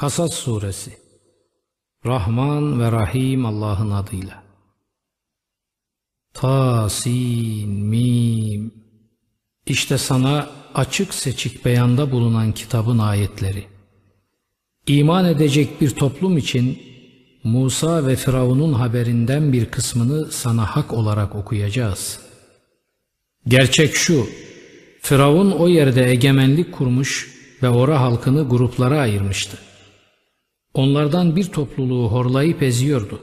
Kasas 0.00 0.34
Suresi 0.34 0.90
Rahman 2.06 2.80
ve 2.80 2.92
Rahim 2.92 3.46
Allah'ın 3.46 3.90
adıyla. 3.90 4.42
Ta, 6.34 6.88
sin, 6.90 7.70
mim. 7.70 8.74
İşte 9.66 9.98
sana 9.98 10.50
açık 10.74 11.14
seçik 11.14 11.64
beyanda 11.64 12.12
bulunan 12.12 12.52
kitabın 12.52 12.98
ayetleri. 12.98 13.64
İman 14.86 15.24
edecek 15.24 15.80
bir 15.80 15.90
toplum 15.90 16.38
için 16.38 16.82
Musa 17.44 18.06
ve 18.06 18.16
Firavun'un 18.16 18.72
haberinden 18.72 19.52
bir 19.52 19.66
kısmını 19.66 20.32
sana 20.32 20.66
hak 20.76 20.92
olarak 20.92 21.34
okuyacağız. 21.34 22.20
Gerçek 23.48 23.94
şu, 23.94 24.26
Firavun 25.00 25.50
o 25.50 25.68
yerde 25.68 26.10
egemenlik 26.10 26.72
kurmuş 26.72 27.30
ve 27.62 27.68
ora 27.68 28.00
halkını 28.00 28.48
gruplara 28.48 29.00
ayırmıştı. 29.00 29.69
Onlardan 30.74 31.36
bir 31.36 31.44
topluluğu 31.44 32.08
horlayıp 32.08 32.62
eziyordu. 32.62 33.20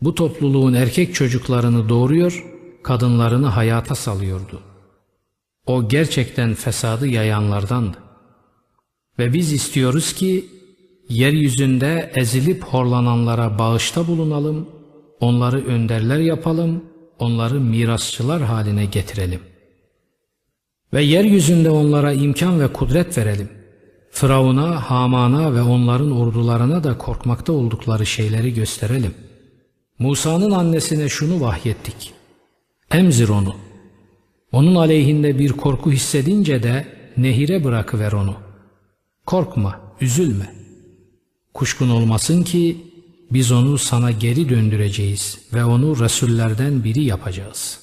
Bu 0.00 0.14
topluluğun 0.14 0.74
erkek 0.74 1.14
çocuklarını 1.14 1.88
doğuruyor, 1.88 2.44
kadınlarını 2.82 3.46
hayata 3.46 3.94
salıyordu. 3.94 4.62
O 5.66 5.88
gerçekten 5.88 6.54
fesadı 6.54 7.06
yayanlardandı. 7.06 7.96
Ve 9.18 9.32
biz 9.32 9.52
istiyoruz 9.52 10.12
ki 10.12 10.46
yeryüzünde 11.08 12.12
ezilip 12.14 12.64
horlananlara 12.64 13.58
bağışta 13.58 14.06
bulunalım, 14.06 14.68
onları 15.20 15.66
önderler 15.66 16.18
yapalım, 16.18 16.84
onları 17.18 17.60
mirasçılar 17.60 18.42
haline 18.42 18.84
getirelim. 18.84 19.40
Ve 20.92 21.02
yeryüzünde 21.02 21.70
onlara 21.70 22.12
imkan 22.12 22.60
ve 22.60 22.72
kudret 22.72 23.18
verelim. 23.18 23.55
Firavun'a, 24.16 24.90
Haman'a 24.90 25.54
ve 25.54 25.62
onların 25.62 26.10
ordularına 26.10 26.84
da 26.84 26.98
korkmakta 26.98 27.52
oldukları 27.52 28.06
şeyleri 28.06 28.54
gösterelim. 28.54 29.14
Musa'nın 29.98 30.50
annesine 30.50 31.08
şunu 31.08 31.40
vahyettik. 31.40 32.12
Emzir 32.90 33.28
onu. 33.28 33.54
Onun 34.52 34.74
aleyhinde 34.74 35.38
bir 35.38 35.52
korku 35.52 35.92
hissedince 35.92 36.62
de 36.62 36.86
nehire 37.16 37.64
bırakıver 37.64 38.12
onu. 38.12 38.34
Korkma, 39.26 39.80
üzülme. 40.00 40.54
Kuşkun 41.54 41.90
olmasın 41.90 42.42
ki 42.42 42.76
biz 43.30 43.52
onu 43.52 43.78
sana 43.78 44.10
geri 44.10 44.48
döndüreceğiz 44.48 45.38
ve 45.54 45.64
onu 45.64 46.00
Resullerden 46.00 46.84
biri 46.84 47.04
yapacağız. 47.04 47.80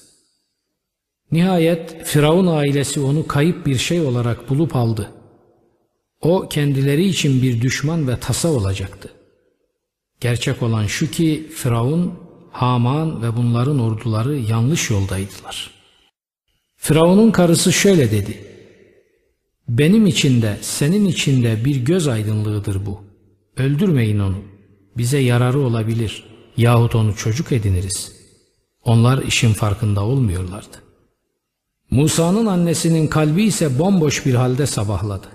Nihayet 1.32 2.04
Firavun 2.04 2.46
ailesi 2.46 3.00
onu 3.00 3.26
kayıp 3.26 3.66
bir 3.66 3.78
şey 3.78 4.00
olarak 4.00 4.50
bulup 4.50 4.76
aldı. 4.76 5.10
O 6.24 6.48
kendileri 6.48 7.04
için 7.04 7.42
bir 7.42 7.60
düşman 7.60 8.08
ve 8.08 8.20
tasa 8.20 8.48
olacaktı. 8.48 9.08
Gerçek 10.20 10.62
olan 10.62 10.86
şu 10.86 11.10
ki 11.10 11.46
Firavun, 11.54 12.14
Haman 12.50 13.22
ve 13.22 13.36
bunların 13.36 13.78
orduları 13.78 14.36
yanlış 14.36 14.90
yoldaydılar. 14.90 15.70
Firavun'un 16.76 17.30
karısı 17.30 17.72
şöyle 17.72 18.10
dedi. 18.10 18.44
Benim 19.68 20.06
için 20.06 20.42
de 20.42 20.58
senin 20.60 21.06
için 21.06 21.42
de 21.42 21.64
bir 21.64 21.76
göz 21.76 22.08
aydınlığıdır 22.08 22.86
bu. 22.86 23.00
Öldürmeyin 23.56 24.18
onu. 24.18 24.38
Bize 24.96 25.18
yararı 25.18 25.60
olabilir. 25.60 26.24
Yahut 26.56 26.94
onu 26.94 27.16
çocuk 27.16 27.52
ediniriz. 27.52 28.12
Onlar 28.84 29.22
işin 29.22 29.52
farkında 29.52 30.04
olmuyorlardı. 30.04 30.76
Musa'nın 31.90 32.46
annesinin 32.46 33.06
kalbi 33.06 33.42
ise 33.44 33.78
bomboş 33.78 34.26
bir 34.26 34.34
halde 34.34 34.66
sabahladı. 34.66 35.33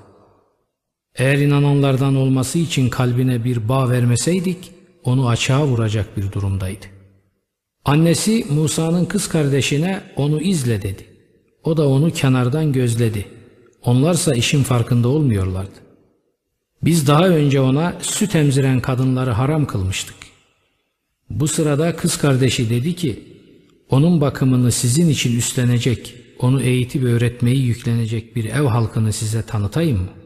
Eğer 1.20 1.38
inananlardan 1.38 2.16
olması 2.16 2.60
için 2.60 2.90
kalbine 2.90 3.44
bir 3.44 3.70
bağ 3.70 3.90
vermeseydik, 3.90 4.58
onu 5.04 5.30
açığa 5.30 5.68
vuracak 5.68 6.18
bir 6.18 6.32
durumdaydı. 6.32 6.86
Annesi 7.86 8.46
Musa'nın 8.50 9.06
kız 9.06 9.30
kardeşine 9.30 10.02
onu 10.16 10.42
izle 10.42 10.82
dedi. 10.82 11.06
O 11.64 11.78
da 11.78 11.88
onu 11.90 12.12
kenardan 12.12 12.74
gözledi. 12.74 13.26
Onlarsa 13.84 14.36
işin 14.36 14.64
farkında 14.64 15.08
olmuyorlardı. 15.08 15.80
Biz 16.84 17.08
daha 17.08 17.28
önce 17.28 17.62
ona 17.62 17.94
süt 18.02 18.36
emziren 18.36 18.80
kadınları 18.80 19.32
haram 19.32 19.66
kılmıştık. 19.66 20.16
Bu 21.30 21.48
sırada 21.48 21.96
kız 21.96 22.18
kardeşi 22.18 22.70
dedi 22.70 22.96
ki, 22.96 23.24
onun 23.90 24.22
bakımını 24.22 24.72
sizin 24.72 25.10
için 25.10 25.38
üstlenecek, 25.38 26.16
onu 26.40 26.62
eğitip 26.62 27.04
öğretmeyi 27.04 27.66
yüklenecek 27.66 28.36
bir 28.36 28.46
ev 28.46 28.64
halkını 28.64 29.14
size 29.14 29.42
tanıtayım 29.42 29.98
mı? 29.98 30.19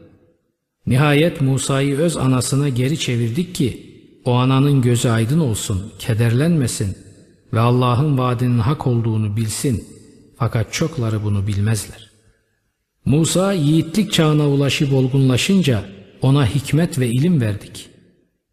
Nihayet 0.86 1.40
Musa'yı 1.40 1.96
öz 1.96 2.16
anasına 2.16 2.68
geri 2.68 2.98
çevirdik 2.98 3.54
ki, 3.54 3.94
o 4.24 4.32
ananın 4.32 4.82
gözü 4.82 5.08
aydın 5.08 5.38
olsun, 5.40 5.92
kederlenmesin 5.98 6.96
ve 7.52 7.60
Allah'ın 7.60 8.18
vaadinin 8.18 8.58
hak 8.58 8.86
olduğunu 8.86 9.36
bilsin. 9.36 9.84
Fakat 10.38 10.72
çokları 10.72 11.24
bunu 11.24 11.46
bilmezler. 11.46 12.10
Musa 13.04 13.52
yiğitlik 13.52 14.12
çağına 14.12 14.48
ulaşıp 14.48 14.92
olgunlaşınca 14.92 15.84
ona 16.22 16.46
hikmet 16.46 16.98
ve 16.98 17.08
ilim 17.08 17.40
verdik. 17.40 17.88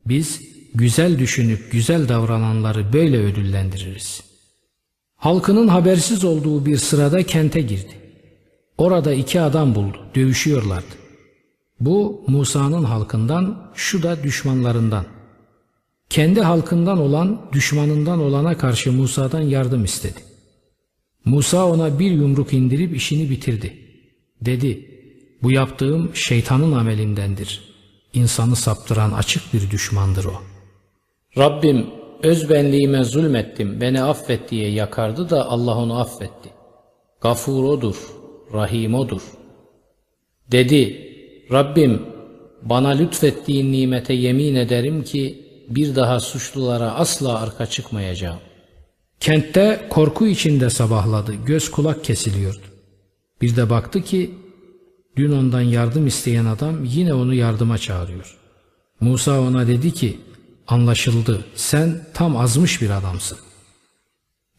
Biz 0.05 0.41
güzel 0.75 1.19
düşünüp 1.19 1.71
güzel 1.71 2.09
davrananları 2.09 2.93
böyle 2.93 3.17
ödüllendiririz. 3.17 4.21
Halkının 5.15 5.67
habersiz 5.67 6.23
olduğu 6.23 6.65
bir 6.65 6.77
sırada 6.77 7.23
kente 7.23 7.61
girdi. 7.61 7.93
Orada 8.77 9.13
iki 9.13 9.41
adam 9.41 9.75
buldu, 9.75 9.97
dövüşüyorlardı. 10.15 11.00
Bu 11.81 12.23
Musa'nın 12.27 12.83
halkından, 12.83 13.71
şu 13.75 14.03
da 14.03 14.23
düşmanlarından. 14.23 15.05
Kendi 16.09 16.41
halkından 16.41 16.97
olan, 16.97 17.41
düşmanından 17.51 18.19
olana 18.19 18.57
karşı 18.57 18.91
Musa'dan 18.91 19.41
yardım 19.41 19.83
istedi. 19.83 20.19
Musa 21.25 21.65
ona 21.65 21.99
bir 21.99 22.11
yumruk 22.11 22.53
indirip 22.53 22.95
işini 22.95 23.29
bitirdi. 23.29 23.73
Dedi, 24.41 24.87
bu 25.43 25.51
yaptığım 25.51 26.15
şeytanın 26.15 26.71
amelindendir. 26.71 27.61
İnsanı 28.13 28.55
saptıran 28.55 29.11
açık 29.11 29.53
bir 29.53 29.71
düşmandır 29.71 30.25
o. 30.25 30.33
Rabbim 31.37 31.85
öz 32.23 32.49
benliğime 32.49 33.03
zulmettim, 33.03 33.81
beni 33.81 34.03
affet 34.03 34.51
diye 34.51 34.69
yakardı 34.69 35.29
da 35.29 35.45
Allah 35.49 35.77
onu 35.77 35.99
affetti. 35.99 36.49
Gafur 37.21 37.63
odur, 37.63 37.95
Rahim 38.53 38.95
odur. 38.95 39.21
Dedi, 40.51 41.10
Rabbim 41.51 42.01
bana 42.61 42.89
lütfettiğin 42.89 43.71
nimete 43.71 44.13
yemin 44.13 44.55
ederim 44.55 45.03
ki 45.03 45.45
bir 45.69 45.95
daha 45.95 46.19
suçlulara 46.19 46.91
asla 46.91 47.41
arka 47.41 47.65
çıkmayacağım. 47.65 48.39
Kentte 49.19 49.87
korku 49.89 50.27
içinde 50.27 50.69
sabahladı, 50.69 51.33
göz 51.45 51.71
kulak 51.71 52.03
kesiliyordu. 52.03 52.61
Bir 53.41 53.55
de 53.55 53.69
baktı 53.69 54.01
ki 54.01 54.31
dün 55.17 55.31
ondan 55.31 55.61
yardım 55.61 56.07
isteyen 56.07 56.45
adam 56.45 56.85
yine 56.85 57.13
onu 57.13 57.33
yardıma 57.33 57.77
çağırıyor. 57.77 58.37
Musa 58.99 59.41
ona 59.41 59.67
dedi 59.67 59.93
ki 59.93 60.19
anlaşıldı 60.67 61.45
sen 61.55 62.01
tam 62.13 62.37
azmış 62.37 62.81
bir 62.81 62.89
adamsın. 62.89 63.37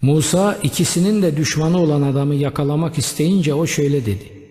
Musa 0.03 0.59
ikisinin 0.63 1.23
de 1.23 1.37
düşmanı 1.37 1.81
olan 1.81 2.03
adamı 2.03 2.35
yakalamak 2.35 2.99
isteyince 2.99 3.55
o 3.55 3.67
şöyle 3.67 4.07
dedi. 4.07 4.42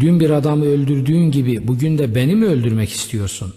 Dün 0.00 0.20
bir 0.20 0.30
adamı 0.30 0.64
öldürdüğün 0.64 1.30
gibi 1.30 1.68
bugün 1.68 1.98
de 1.98 2.14
beni 2.14 2.34
mi 2.34 2.46
öldürmek 2.46 2.90
istiyorsun? 2.90 3.54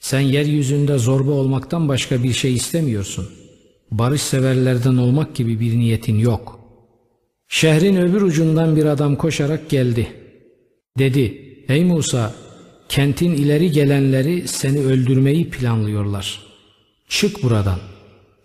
Sen 0.00 0.20
yeryüzünde 0.20 0.98
zorba 0.98 1.30
olmaktan 1.30 1.88
başka 1.88 2.22
bir 2.22 2.32
şey 2.32 2.54
istemiyorsun. 2.54 3.28
Barış 3.90 4.22
severlerden 4.22 4.96
olmak 4.96 5.34
gibi 5.34 5.60
bir 5.60 5.78
niyetin 5.78 6.18
yok. 6.18 6.60
Şehrin 7.48 7.96
öbür 7.96 8.22
ucundan 8.22 8.76
bir 8.76 8.84
adam 8.84 9.16
koşarak 9.16 9.70
geldi. 9.70 10.08
Dedi, 10.98 11.42
ey 11.68 11.84
Musa, 11.84 12.34
kentin 12.88 13.32
ileri 13.32 13.70
gelenleri 13.70 14.48
seni 14.48 14.80
öldürmeyi 14.80 15.50
planlıyorlar. 15.50 16.40
Çık 17.08 17.42
buradan, 17.42 17.78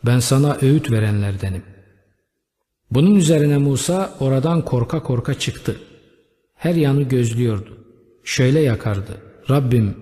ben 0.06 0.19
sana 0.19 0.57
öğüt 0.62 0.91
verenlerdenim. 0.91 1.63
Bunun 2.91 3.15
üzerine 3.15 3.57
Musa 3.57 4.15
oradan 4.19 4.65
korka 4.65 5.03
korka 5.03 5.33
çıktı. 5.33 5.79
Her 6.61 6.75
yanı 6.75 7.03
gözlüyordu. 7.03 7.77
Şöyle 8.23 8.59
yakardı. 8.59 9.21
Rabbim 9.49 9.95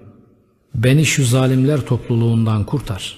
beni 0.76 1.06
şu 1.06 1.26
zalimler 1.26 1.82
topluluğundan 1.82 2.66
kurtar. 2.66 3.18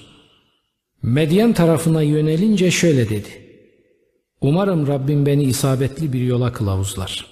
Medyen 1.02 1.52
tarafına 1.52 2.02
yönelince 2.02 2.70
şöyle 2.70 3.08
dedi. 3.08 3.28
Umarım 4.40 4.86
Rabbim 4.86 5.26
beni 5.26 5.44
isabetli 5.44 6.12
bir 6.12 6.20
yola 6.20 6.52
kılavuzlar. 6.52 7.26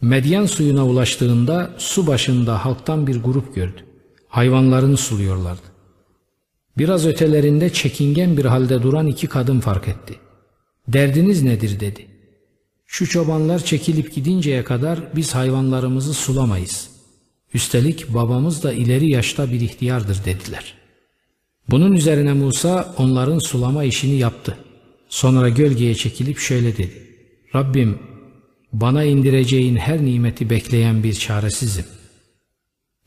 Medyen 0.00 0.46
suyuna 0.46 0.86
ulaştığında 0.86 1.70
su 1.78 2.06
başında 2.06 2.64
halktan 2.64 3.06
bir 3.06 3.22
grup 3.22 3.54
gördü. 3.54 3.80
Hayvanlarını 4.28 4.96
suluyorlardı. 4.96 5.66
Biraz 6.78 7.06
ötelerinde 7.06 7.72
çekingen 7.72 8.36
bir 8.36 8.44
halde 8.44 8.82
duran 8.82 9.06
iki 9.06 9.26
kadın 9.26 9.60
fark 9.60 9.88
etti. 9.88 10.14
Derdiniz 10.88 11.42
nedir 11.42 11.80
dedi. 11.80 12.11
Şu 12.92 13.08
çobanlar 13.08 13.64
çekilip 13.64 14.14
gidinceye 14.14 14.64
kadar 14.64 15.00
biz 15.16 15.34
hayvanlarımızı 15.34 16.14
sulamayız. 16.14 16.90
Üstelik 17.54 18.14
babamız 18.14 18.62
da 18.62 18.72
ileri 18.72 19.10
yaşta 19.10 19.52
bir 19.52 19.60
ihtiyardır 19.60 20.24
dediler. 20.24 20.74
Bunun 21.70 21.92
üzerine 21.92 22.32
Musa 22.32 22.94
onların 22.98 23.38
sulama 23.38 23.84
işini 23.84 24.14
yaptı. 24.14 24.56
Sonra 25.08 25.48
gölgeye 25.48 25.94
çekilip 25.94 26.38
şöyle 26.38 26.72
dedi. 26.72 27.06
Rabbim 27.54 27.98
bana 28.72 29.04
indireceğin 29.04 29.76
her 29.76 30.04
nimeti 30.04 30.50
bekleyen 30.50 31.02
bir 31.02 31.14
çaresizim. 31.14 31.86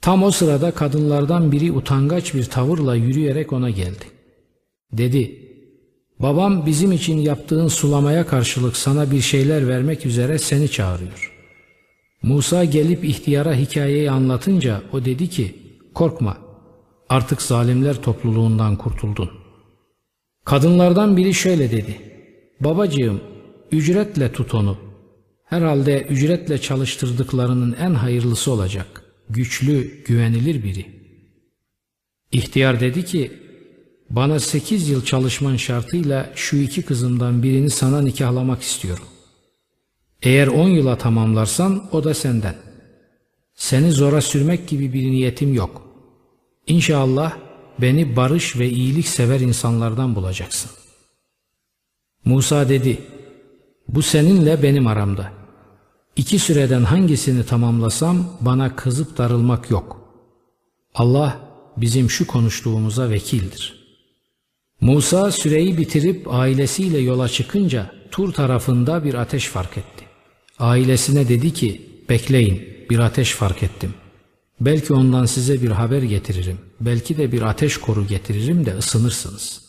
Tam 0.02 0.24
o 0.24 0.32
sırada 0.32 0.72
kadınlardan 0.72 1.52
biri 1.52 1.72
utangaç 1.72 2.34
bir 2.34 2.46
tavırla 2.46 2.96
yürüyerek 2.96 3.54
ona 3.54 3.70
geldi. 3.70 4.06
Dedi, 4.92 5.44
babam 6.19 6.65
bizim 6.65 6.91
için 6.91 7.17
yaptığın 7.17 7.67
sulamaya 7.67 8.27
karşılık 8.27 8.77
sana 8.77 9.12
bir 9.12 9.21
şeyler 9.21 9.67
vermek 9.67 10.06
üzere 10.06 10.39
seni 10.39 10.71
çağırıyor. 10.71 11.31
Musa 12.23 12.63
gelip 12.65 13.06
ihtiyara 13.06 13.53
hikayeyi 13.53 14.12
anlatınca 14.12 14.81
o 14.94 15.06
dedi 15.06 15.29
ki, 15.29 15.56
korkma 15.94 16.38
artık 17.09 17.41
zalimler 17.41 18.01
topluluğundan 18.01 18.75
kurtuldun. 18.75 19.29
Kadınlardan 20.45 21.17
biri 21.17 21.33
şöyle 21.33 21.71
dedi, 21.71 21.97
babacığım 22.59 23.21
ücretle 23.71 24.31
tut 24.31 24.53
onu. 24.53 24.77
Herhalde 25.45 26.01
ücretle 26.01 26.57
çalıştırdıklarının 26.57 27.75
en 27.79 27.94
hayırlısı 27.94 28.51
olacak. 28.51 29.03
Güçlü, 29.29 30.03
güvenilir 30.03 30.63
biri. 30.63 30.85
İhtiyar 32.31 32.79
dedi 32.79 33.06
ki, 33.06 33.31
bana 34.10 34.40
sekiz 34.40 34.90
yıl 34.90 35.06
çalışman 35.06 35.56
şartıyla 35.56 36.31
şu 36.36 36.57
iki 36.57 36.81
kızımdan 36.81 37.44
birini 37.44 37.69
sana 37.69 38.02
nikahlamak 38.02 38.62
istiyorum. 38.62 39.06
Eğer 40.22 40.48
on 40.48 40.69
yıla 40.69 40.98
tamamlarsan 40.98 41.90
o 41.92 42.04
da 42.04 42.13
senden. 42.13 42.56
Seni 43.56 43.92
zora 43.92 44.22
sürmek 44.22 44.68
gibi 44.68 44.94
bir 44.94 45.04
niyetim 45.04 45.54
yok. 45.54 45.81
İnşallah 46.68 47.38
beni 47.81 48.16
barış 48.16 48.60
ve 48.60 48.69
iyilik 48.69 49.07
sever 49.07 49.40
insanlardan 49.40 50.16
bulacaksın. 50.16 50.72
Musa 52.25 52.69
dedi, 52.69 53.01
bu 53.88 54.01
seninle 54.01 54.63
benim 54.63 54.88
aramda. 54.88 55.31
İki 56.16 56.40
süreden 56.40 56.84
hangisini 56.84 57.46
tamamlasam 57.46 58.38
bana 58.42 58.75
kızıp 58.75 59.18
darılmak 59.18 59.72
yok. 59.72 60.01
Allah 60.96 61.40
bizim 61.78 62.10
şu 62.10 62.28
konuştuğumuza 62.28 63.10
vekildir. 63.10 63.85
Musa 64.81 65.31
süreyi 65.31 65.77
bitirip 65.77 66.33
ailesiyle 66.33 66.98
yola 66.98 67.30
çıkınca 67.30 67.92
Tur 68.12 68.33
tarafında 68.33 69.04
bir 69.04 69.13
ateş 69.13 69.48
fark 69.48 69.77
etti. 69.77 70.06
Ailesine 70.60 71.30
dedi 71.30 71.54
ki, 71.54 71.89
bekleyin 72.10 72.86
bir 72.89 73.00
ateş 73.00 73.31
fark 73.31 73.63
ettim. 73.63 73.94
Belki 74.62 74.94
ondan 74.94 75.25
size 75.25 75.62
bir 75.62 75.72
haber 75.72 76.01
getiririm. 76.01 76.57
Belki 76.80 77.18
de 77.18 77.31
bir 77.31 77.42
ateş 77.42 77.77
koru 77.77 78.07
getiririm 78.07 78.66
de 78.66 78.77
ısınırsınız.'' 78.77 79.66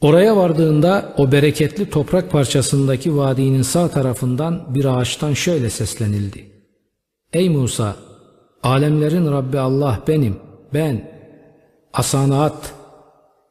Oraya 0.00 0.36
vardığında 0.36 1.14
o 1.16 1.32
bereketli 1.32 1.90
toprak 1.90 2.30
parçasındaki 2.30 3.16
vadinin 3.16 3.62
sağ 3.62 3.88
tarafından 3.88 4.74
bir 4.74 4.84
ağaçtan 4.84 5.32
şöyle 5.32 5.70
seslenildi. 5.70 6.50
Ey 7.32 7.48
Musa! 7.48 7.96
Alemlerin 8.62 9.32
Rabbi 9.32 9.58
Allah 9.58 10.02
benim, 10.08 10.36
ben. 10.74 11.18
Asanı 11.92 12.42
at. 12.42 12.74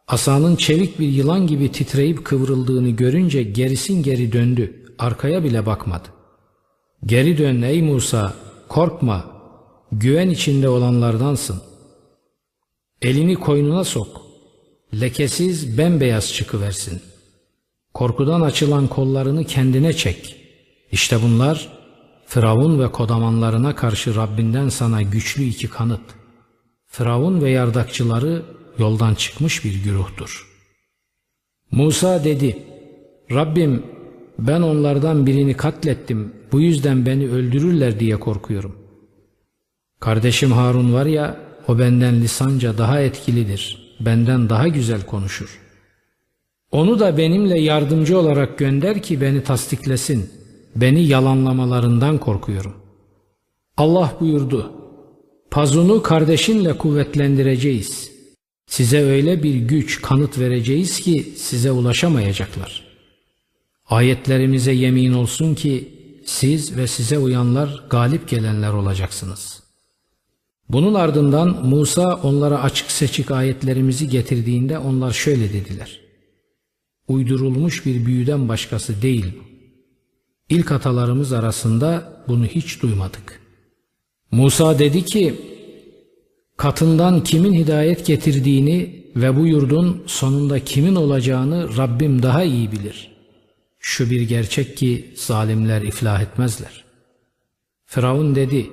Asanın 0.07 0.55
çevik 0.55 0.99
bir 0.99 1.07
yılan 1.07 1.47
gibi 1.47 1.71
titreyip 1.71 2.25
kıvrıldığını 2.25 2.89
görünce 2.89 3.43
gerisin 3.43 4.03
geri 4.03 4.31
döndü. 4.31 4.85
Arkaya 4.99 5.43
bile 5.43 5.65
bakmadı. 5.65 6.07
Geri 7.05 7.37
dön 7.37 7.61
ey 7.61 7.81
Musa, 7.81 8.33
korkma. 8.67 9.25
Güven 9.91 10.29
içinde 10.29 10.69
olanlardansın. 10.69 11.61
Elini 13.01 13.35
koynuna 13.35 13.83
sok 13.83 14.21
lekesiz 15.01 15.77
bembeyaz 15.77 16.33
çıkıversin. 16.33 17.01
Korkudan 17.93 18.41
açılan 18.41 18.87
kollarını 18.87 19.43
kendine 19.43 19.93
çek. 19.93 20.35
İşte 20.91 21.21
bunlar 21.23 21.69
Firavun 22.25 22.79
ve 22.79 22.91
kodamanlarına 22.91 23.75
karşı 23.75 24.15
Rabbinden 24.15 24.69
sana 24.69 25.01
güçlü 25.01 25.43
iki 25.43 25.69
kanıt. 25.69 26.01
Firavun 26.87 27.41
ve 27.41 27.49
yardakçıları 27.49 28.56
yoldan 28.79 29.13
çıkmış 29.13 29.65
bir 29.65 29.83
güruhtur. 29.83 30.47
Musa 31.71 32.23
dedi, 32.23 32.57
Rabbim 33.31 33.83
ben 34.39 34.61
onlardan 34.61 35.25
birini 35.25 35.57
katlettim, 35.57 36.33
bu 36.51 36.61
yüzden 36.61 37.05
beni 37.05 37.29
öldürürler 37.29 37.99
diye 37.99 38.19
korkuyorum. 38.19 38.75
Kardeşim 39.99 40.51
Harun 40.51 40.93
var 40.93 41.05
ya, 41.05 41.39
o 41.67 41.79
benden 41.79 42.21
lisanca 42.21 42.77
daha 42.77 43.01
etkilidir.'' 43.01 43.87
benden 43.99 44.49
daha 44.49 44.67
güzel 44.67 45.05
konuşur. 45.05 45.59
Onu 46.71 46.99
da 46.99 47.17
benimle 47.17 47.59
yardımcı 47.59 48.19
olarak 48.19 48.57
gönder 48.57 49.01
ki 49.01 49.21
beni 49.21 49.43
tasdiklesin. 49.43 50.29
Beni 50.75 51.03
yalanlamalarından 51.03 52.17
korkuyorum. 52.17 52.73
Allah 53.77 54.13
buyurdu. 54.19 54.71
Pazunu 55.51 56.03
kardeşinle 56.03 56.77
kuvvetlendireceğiz. 56.77 58.11
Size 58.67 59.03
öyle 59.03 59.43
bir 59.43 59.55
güç 59.55 60.01
kanıt 60.01 60.39
vereceğiz 60.39 60.99
ki 60.99 61.33
size 61.37 61.71
ulaşamayacaklar. 61.71 62.87
Ayetlerimize 63.89 64.71
yemin 64.71 65.13
olsun 65.13 65.55
ki 65.55 65.89
siz 66.25 66.77
ve 66.77 66.87
size 66.87 67.17
uyanlar 67.17 67.83
galip 67.89 68.29
gelenler 68.29 68.73
olacaksınız.'' 68.73 69.67
Bunun 70.69 70.93
ardından 70.93 71.65
Musa 71.65 72.15
onlara 72.23 72.63
açık 72.63 72.91
seçik 72.91 73.31
ayetlerimizi 73.31 74.09
getirdiğinde 74.09 74.79
onlar 74.79 75.11
şöyle 75.11 75.53
dediler. 75.53 76.01
Uydurulmuş 77.07 77.85
bir 77.85 78.05
büyüden 78.05 78.49
başkası 78.49 79.01
değil. 79.01 79.25
İlk 80.49 80.71
atalarımız 80.71 81.33
arasında 81.33 82.23
bunu 82.27 82.45
hiç 82.45 82.81
duymadık. 82.81 83.41
Musa 84.31 84.79
dedi 84.79 85.05
ki, 85.05 85.35
katından 86.57 87.23
kimin 87.23 87.53
hidayet 87.53 88.05
getirdiğini 88.05 89.05
ve 89.15 89.35
bu 89.35 89.47
yurdun 89.47 90.03
sonunda 90.05 90.59
kimin 90.59 90.95
olacağını 90.95 91.77
Rabbim 91.77 92.23
daha 92.23 92.43
iyi 92.43 92.71
bilir. 92.71 93.11
Şu 93.79 94.09
bir 94.09 94.21
gerçek 94.21 94.77
ki 94.77 95.13
zalimler 95.15 95.81
iflah 95.81 96.21
etmezler. 96.21 96.83
Firavun 97.85 98.35
dedi, 98.35 98.69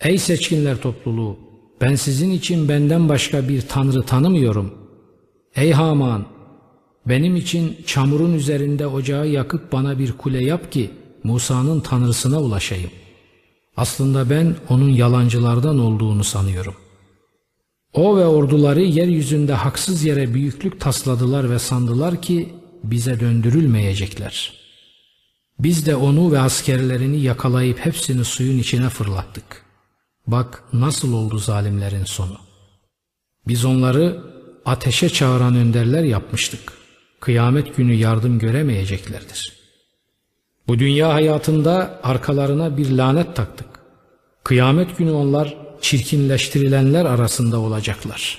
Ey 0.00 0.18
seçkinler 0.18 0.80
topluluğu! 0.80 1.38
Ben 1.80 1.94
sizin 1.94 2.30
için 2.30 2.68
benden 2.68 3.08
başka 3.08 3.48
bir 3.48 3.60
tanrı 3.60 4.02
tanımıyorum. 4.02 4.74
Ey 5.56 5.72
Haman! 5.72 6.26
Benim 7.06 7.36
için 7.36 7.76
çamurun 7.86 8.34
üzerinde 8.34 8.86
ocağı 8.86 9.28
yakıp 9.28 9.72
bana 9.72 9.98
bir 9.98 10.12
kule 10.12 10.44
yap 10.44 10.72
ki 10.72 10.90
Musa'nın 11.24 11.80
tanrısına 11.80 12.40
ulaşayım. 12.40 12.90
Aslında 13.76 14.30
ben 14.30 14.56
onun 14.68 14.88
yalancılardan 14.88 15.78
olduğunu 15.78 16.24
sanıyorum. 16.24 16.74
O 17.94 18.16
ve 18.16 18.26
orduları 18.26 18.80
yeryüzünde 18.80 19.52
haksız 19.52 20.04
yere 20.04 20.34
büyüklük 20.34 20.80
tasladılar 20.80 21.50
ve 21.50 21.58
sandılar 21.58 22.22
ki 22.22 22.54
bize 22.84 23.20
döndürülmeyecekler. 23.20 24.52
Biz 25.58 25.86
de 25.86 25.96
onu 25.96 26.32
ve 26.32 26.38
askerlerini 26.38 27.20
yakalayıp 27.20 27.78
hepsini 27.78 28.24
suyun 28.24 28.58
içine 28.58 28.88
fırlattık. 28.88 29.64
Bak 30.26 30.64
nasıl 30.72 31.12
oldu 31.12 31.38
zalimlerin 31.38 32.04
sonu. 32.04 32.36
Biz 33.48 33.64
onları 33.64 34.22
ateşe 34.64 35.08
çağıran 35.08 35.56
önderler 35.56 36.02
yapmıştık. 36.02 36.72
Kıyamet 37.20 37.76
günü 37.76 37.94
yardım 37.94 38.38
göremeyeceklerdir. 38.38 39.52
Bu 40.68 40.78
dünya 40.78 41.14
hayatında 41.14 42.00
arkalarına 42.02 42.76
bir 42.76 42.90
lanet 42.90 43.36
taktık. 43.36 43.66
Kıyamet 44.44 44.98
günü 44.98 45.10
onlar 45.10 45.63
çirkinleştirilenler 45.84 47.04
arasında 47.04 47.60
olacaklar. 47.60 48.38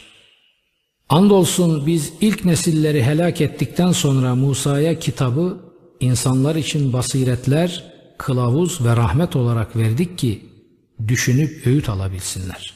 Andolsun 1.09 1.85
biz 1.85 2.13
ilk 2.21 2.45
nesilleri 2.45 3.03
helak 3.03 3.41
ettikten 3.41 3.91
sonra 3.91 4.35
Musa'ya 4.35 4.99
kitabı 4.99 5.59
insanlar 5.99 6.55
için 6.55 6.93
basiretler, 6.93 7.83
kılavuz 8.17 8.85
ve 8.85 8.95
rahmet 8.95 9.35
olarak 9.35 9.75
verdik 9.75 10.17
ki 10.17 10.41
düşünüp 11.07 11.67
öğüt 11.67 11.89
alabilsinler. 11.89 12.73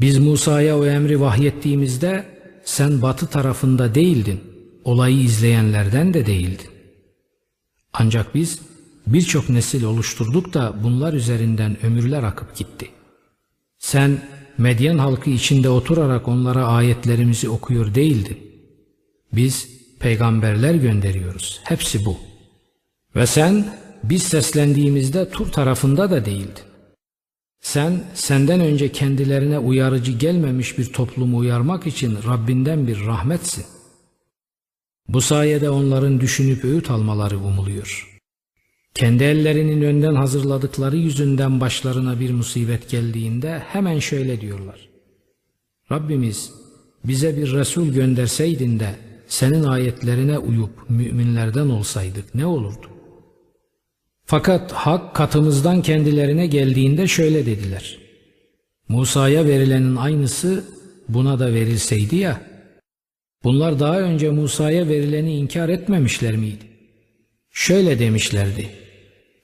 Biz 0.00 0.18
Musa'ya 0.18 0.78
o 0.78 0.86
emri 0.86 1.20
vahyettiğimizde 1.20 2.24
sen 2.64 3.02
batı 3.02 3.26
tarafında 3.26 3.94
değildin, 3.94 4.40
olayı 4.84 5.20
izleyenlerden 5.20 6.14
de 6.14 6.26
değildin. 6.26 6.70
Ancak 7.92 8.34
biz 8.34 8.58
birçok 9.06 9.48
nesil 9.48 9.84
oluşturduk 9.84 10.54
da 10.54 10.74
bunlar 10.82 11.12
üzerinden 11.12 11.76
ömürler 11.86 12.22
akıp 12.22 12.56
gitti. 12.56 12.97
Sen 13.78 14.18
Medyen 14.58 14.98
halkı 14.98 15.30
içinde 15.30 15.68
oturarak 15.68 16.28
onlara 16.28 16.66
ayetlerimizi 16.66 17.48
okuyor 17.48 17.94
değildin. 17.94 18.38
Biz 19.32 19.68
peygamberler 20.00 20.74
gönderiyoruz. 20.74 21.60
Hepsi 21.64 22.04
bu. 22.04 22.16
Ve 23.16 23.26
sen 23.26 23.74
biz 24.04 24.22
seslendiğimizde 24.22 25.30
Tur 25.30 25.52
tarafında 25.52 26.10
da 26.10 26.24
değildin. 26.24 26.64
Sen 27.60 28.04
senden 28.14 28.60
önce 28.60 28.92
kendilerine 28.92 29.58
uyarıcı 29.58 30.12
gelmemiş 30.12 30.78
bir 30.78 30.92
toplumu 30.92 31.36
uyarmak 31.36 31.86
için 31.86 32.18
Rabbinden 32.26 32.86
bir 32.86 33.06
rahmetsin. 33.06 33.64
Bu 35.08 35.20
sayede 35.20 35.70
onların 35.70 36.20
düşünüp 36.20 36.64
öğüt 36.64 36.90
almaları 36.90 37.38
umuluyor. 37.38 38.17
Kendi 38.98 39.24
ellerinin 39.24 39.82
önden 39.82 40.14
hazırladıkları 40.14 40.96
yüzünden 40.96 41.60
başlarına 41.60 42.20
bir 42.20 42.30
musibet 42.30 42.90
geldiğinde 42.90 43.58
hemen 43.58 43.98
şöyle 43.98 44.40
diyorlar. 44.40 44.88
Rabbimiz 45.92 46.52
bize 47.04 47.36
bir 47.36 47.52
Resul 47.52 47.92
gönderseydin 47.92 48.80
de 48.80 48.94
senin 49.28 49.64
ayetlerine 49.64 50.38
uyup 50.38 50.70
müminlerden 50.88 51.68
olsaydık 51.68 52.34
ne 52.34 52.46
olurdu? 52.46 52.86
Fakat 54.24 54.72
hak 54.72 55.14
katımızdan 55.14 55.82
kendilerine 55.82 56.46
geldiğinde 56.46 57.06
şöyle 57.06 57.46
dediler. 57.46 57.98
Musa'ya 58.88 59.46
verilenin 59.46 59.96
aynısı 59.96 60.64
buna 61.08 61.38
da 61.38 61.54
verilseydi 61.54 62.16
ya. 62.16 62.40
Bunlar 63.44 63.80
daha 63.80 64.00
önce 64.00 64.30
Musa'ya 64.30 64.88
verileni 64.88 65.36
inkar 65.36 65.68
etmemişler 65.68 66.36
miydi? 66.36 66.64
Şöyle 67.50 67.98
demişlerdi. 67.98 68.87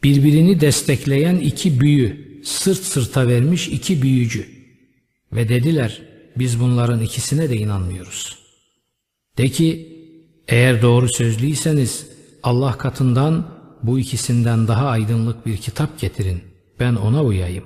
Birbirini 0.04 0.60
destekleyen 0.60 1.36
iki 1.36 1.80
büyü, 1.80 2.40
sırt 2.44 2.78
sırta 2.78 3.28
vermiş 3.28 3.68
iki 3.68 4.02
büyücü. 4.02 4.46
Ve 5.32 5.48
dediler, 5.48 6.02
biz 6.36 6.60
bunların 6.60 7.00
ikisine 7.00 7.50
de 7.50 7.56
inanmıyoruz. 7.56 8.38
De 9.38 9.48
ki, 9.48 9.88
eğer 10.48 10.82
doğru 10.82 11.08
sözlüyseniz 11.08 12.06
Allah 12.42 12.78
katından 12.78 13.46
bu 13.82 13.98
ikisinden 13.98 14.68
daha 14.68 14.86
aydınlık 14.86 15.46
bir 15.46 15.56
kitap 15.56 16.00
getirin, 16.00 16.40
ben 16.80 16.94
ona 16.94 17.24
uyayım. 17.24 17.64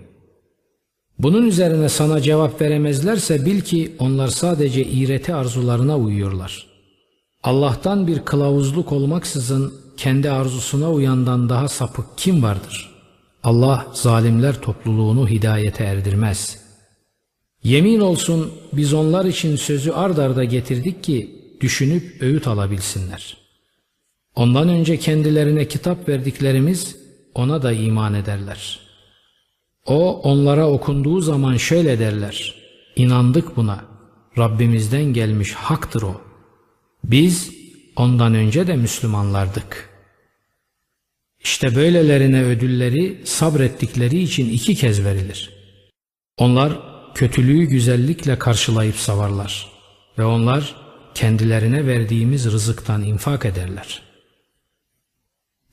Bunun 1.18 1.46
üzerine 1.46 1.88
sana 1.88 2.20
cevap 2.20 2.60
veremezlerse 2.60 3.46
bil 3.46 3.60
ki 3.60 3.92
onlar 3.98 4.28
sadece 4.28 4.84
iğreti 4.84 5.34
arzularına 5.34 5.98
uyuyorlar. 5.98 6.66
Allah'tan 7.42 8.06
bir 8.06 8.18
kılavuzluk 8.18 8.92
olmaksızın 8.92 9.87
kendi 9.98 10.30
arzusuna 10.30 10.90
uyandan 10.90 11.48
daha 11.48 11.68
sapık 11.68 12.06
kim 12.16 12.42
vardır? 12.42 12.90
Allah 13.44 13.86
zalimler 13.92 14.60
topluluğunu 14.62 15.28
hidayete 15.28 15.84
erdirmez. 15.84 16.58
Yemin 17.64 18.00
olsun 18.00 18.52
biz 18.72 18.92
onlar 18.92 19.24
için 19.24 19.56
sözü 19.56 19.90
ard 19.90 20.18
arda 20.18 20.44
getirdik 20.44 21.04
ki 21.04 21.40
düşünüp 21.60 22.22
öğüt 22.22 22.48
alabilsinler. 22.48 23.36
Ondan 24.36 24.68
önce 24.68 24.98
kendilerine 24.98 25.68
kitap 25.68 26.08
verdiklerimiz 26.08 26.96
ona 27.34 27.62
da 27.62 27.72
iman 27.72 28.14
ederler. 28.14 28.80
O 29.86 30.20
onlara 30.20 30.68
okunduğu 30.68 31.20
zaman 31.20 31.56
şöyle 31.56 31.98
derler. 31.98 32.54
İnandık 32.96 33.56
buna. 33.56 33.84
Rabbimizden 34.38 35.04
gelmiş 35.04 35.52
haktır 35.52 36.02
o. 36.02 36.20
Biz 37.04 37.57
ondan 37.98 38.34
önce 38.34 38.66
de 38.66 38.76
Müslümanlardık. 38.76 39.88
İşte 41.40 41.74
böylelerine 41.74 42.44
ödülleri 42.44 43.20
sabrettikleri 43.24 44.18
için 44.22 44.50
iki 44.50 44.74
kez 44.74 45.04
verilir. 45.04 45.50
Onlar 46.36 46.80
kötülüğü 47.14 47.64
güzellikle 47.64 48.38
karşılayıp 48.38 48.96
savarlar 48.96 49.72
ve 50.18 50.24
onlar 50.24 50.74
kendilerine 51.14 51.86
verdiğimiz 51.86 52.44
rızıktan 52.44 53.02
infak 53.02 53.44
ederler. 53.44 54.02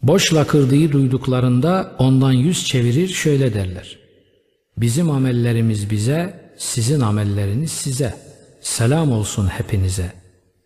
Boş 0.01 0.33
lakırdığı 0.33 0.91
duyduklarında 0.91 1.95
ondan 1.97 2.31
yüz 2.31 2.65
çevirir 2.65 3.07
şöyle 3.07 3.53
derler. 3.53 3.99
Bizim 4.77 5.09
amellerimiz 5.09 5.89
bize, 5.89 6.51
sizin 6.57 6.99
amelleriniz 6.99 7.71
size. 7.71 8.17
Selam 8.61 9.11
olsun 9.11 9.47
hepinize. 9.47 10.24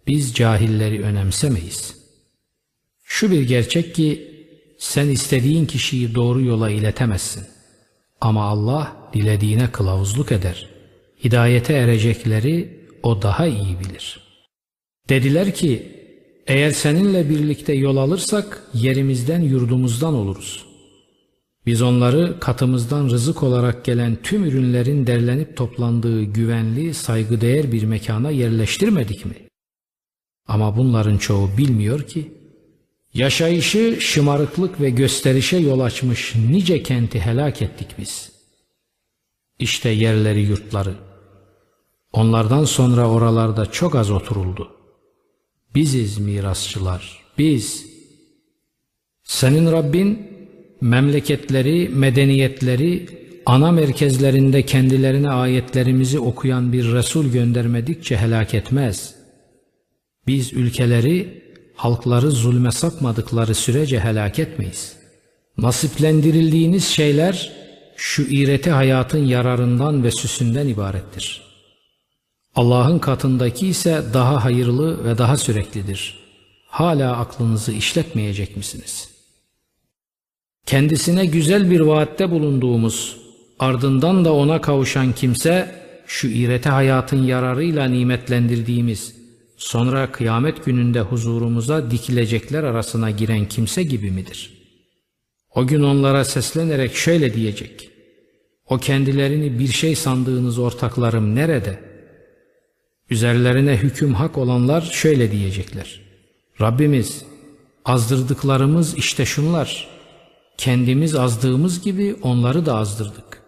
Biz 0.10 0.34
cahilleri 0.34 1.02
önemsemeyiz. 1.02 1.96
Şu 3.04 3.32
bir 3.32 3.42
gerçek 3.42 3.96
ki 3.96 4.32
sen 4.78 5.08
istediğin 5.08 5.66
kişiyi 5.66 6.16
doğru 6.16 6.42
yola 6.42 6.70
iletemezsin. 6.70 7.44
Ama 8.22 8.44
Allah 8.44 8.98
dilediğine 9.14 9.72
kılavuzluk 9.72 10.32
eder. 10.32 10.70
Hidayete 11.24 11.74
erecekleri 11.74 12.80
o 13.04 13.22
daha 13.22 13.48
iyi 13.48 13.80
bilir. 13.80 14.20
Dediler 15.10 15.54
ki 15.54 15.92
eğer 16.48 16.72
seninle 16.72 17.30
birlikte 17.30 17.74
yol 17.74 17.98
alırsak 17.98 18.64
yerimizden 18.74 19.42
yurdumuzdan 19.42 20.14
oluruz. 20.14 20.66
Biz 21.66 21.82
onları 21.82 22.40
katımızdan 22.40 23.10
rızık 23.10 23.44
olarak 23.44 23.86
gelen 23.86 24.18
tüm 24.24 24.44
ürünlerin 24.44 25.08
derlenip 25.08 25.58
toplandığı 25.58 26.24
güvenli, 26.24 26.94
saygıdeğer 26.94 27.72
bir 27.72 27.84
mekana 27.84 28.32
yerleştirmedik 28.32 29.26
mi? 29.26 29.49
Ama 30.50 30.78
bunların 30.78 31.18
çoğu 31.18 31.58
bilmiyor 31.58 32.08
ki, 32.08 32.34
yaşayışı 33.14 33.98
şımarıklık 34.00 34.82
ve 34.82 34.90
gösterişe 34.90 35.58
yol 35.58 35.80
açmış 35.80 36.36
nice 36.36 36.84
kenti 36.84 37.20
helak 37.20 37.62
ettik 37.62 37.88
biz. 37.98 38.32
İşte 39.60 39.90
yerleri 39.90 40.42
yurtları. 40.42 40.94
Onlardan 42.14 42.66
sonra 42.66 43.10
oralarda 43.10 43.66
çok 43.66 43.96
az 43.96 44.12
oturuldu. 44.12 44.72
Biziz 45.76 46.18
mirasçılar, 46.18 47.20
biz. 47.38 47.86
Senin 49.24 49.72
Rabbin 49.72 50.28
memleketleri, 50.82 51.90
medeniyetleri, 51.90 53.10
ana 53.46 53.72
merkezlerinde 53.72 54.66
kendilerine 54.66 55.30
ayetlerimizi 55.30 56.20
okuyan 56.20 56.74
bir 56.74 56.94
Resul 56.94 57.32
göndermedikçe 57.32 58.18
helak 58.18 58.54
etmez. 58.54 59.19
Biz 60.30 60.54
ülkeleri, 60.54 61.44
halkları 61.76 62.32
zulme 62.32 62.72
sapmadıkları 62.72 63.56
sürece 63.56 64.00
helak 64.00 64.40
etmeyiz. 64.40 64.96
Nasiplendirildiğiniz 65.58 66.88
şeyler 66.88 67.52
şu 67.96 68.22
iğreti 68.22 68.72
hayatın 68.72 69.26
yararından 69.26 70.04
ve 70.04 70.12
süsünden 70.12 70.68
ibarettir.'' 70.68 71.50
Allah'ın 72.56 73.00
katındaki 73.00 73.68
ise 73.68 74.04
daha 74.14 74.44
hayırlı 74.44 75.04
ve 75.06 75.18
daha 75.18 75.38
süreklidir. 75.38 76.20
Hala 76.68 77.18
aklınızı 77.18 77.72
işletmeyecek 77.72 78.58
misiniz? 78.58 79.10
Kendisine 80.66 81.26
güzel 81.26 81.72
bir 81.72 81.80
vaatte 81.80 82.32
bulunduğumuz, 82.32 83.18
ardından 83.60 84.26
da 84.26 84.34
ona 84.34 84.62
kavuşan 84.62 85.14
kimse, 85.14 85.76
şu 86.08 86.28
iğreti 86.28 86.70
hayatın 86.70 87.24
yararıyla 87.24 87.86
nimetlendirdiğimiz, 87.86 89.19
sonra 89.60 90.12
kıyamet 90.12 90.66
gününde 90.66 91.02
huzurumuza 91.02 91.92
dikilecekler 91.92 92.64
arasına 92.64 93.12
giren 93.12 93.46
kimse 93.46 93.84
gibi 93.84 94.12
midir? 94.12 94.54
O 95.56 95.68
gün 95.68 95.84
onlara 95.84 96.26
seslenerek 96.26 96.96
şöyle 96.96 97.34
diyecek, 97.34 97.90
o 98.66 98.78
kendilerini 98.78 99.60
bir 99.60 99.68
şey 99.68 99.96
sandığınız 99.96 100.60
ortaklarım 100.60 101.36
nerede?'' 101.36 101.90
Üzerlerine 103.10 103.78
hüküm 103.78 104.14
hak 104.14 104.38
olanlar 104.38 104.82
şöyle 104.82 105.32
diyecekler. 105.32 106.02
Rabbimiz 106.62 107.26
azdırdıklarımız 107.86 108.98
işte 108.98 109.26
şunlar. 109.26 109.88
Kendimiz 110.58 111.16
azdığımız 111.16 111.82
gibi 111.82 112.16
onları 112.22 112.66
da 112.66 112.76
azdırdık. 112.76 113.44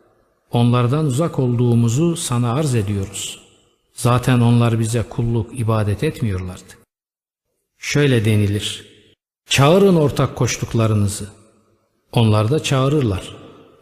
Onlardan 0.51 1.06
uzak 1.06 1.39
olduğumuzu 1.39 2.15
sana 2.15 2.53
arz 2.53 2.75
ediyoruz. 2.75 3.40
Zaten 4.01 4.39
onlar 4.39 4.79
bize 4.79 5.03
kulluk 5.10 5.60
ibadet 5.60 6.03
etmiyorlardı. 6.03 6.74
Şöyle 7.77 8.25
denilir. 8.25 8.86
Çağırın 9.50 9.96
ortak 9.96 10.36
koştuklarınızı. 10.36 11.29
Onlar 12.12 12.51
da 12.51 12.63
çağırırlar. 12.63 13.36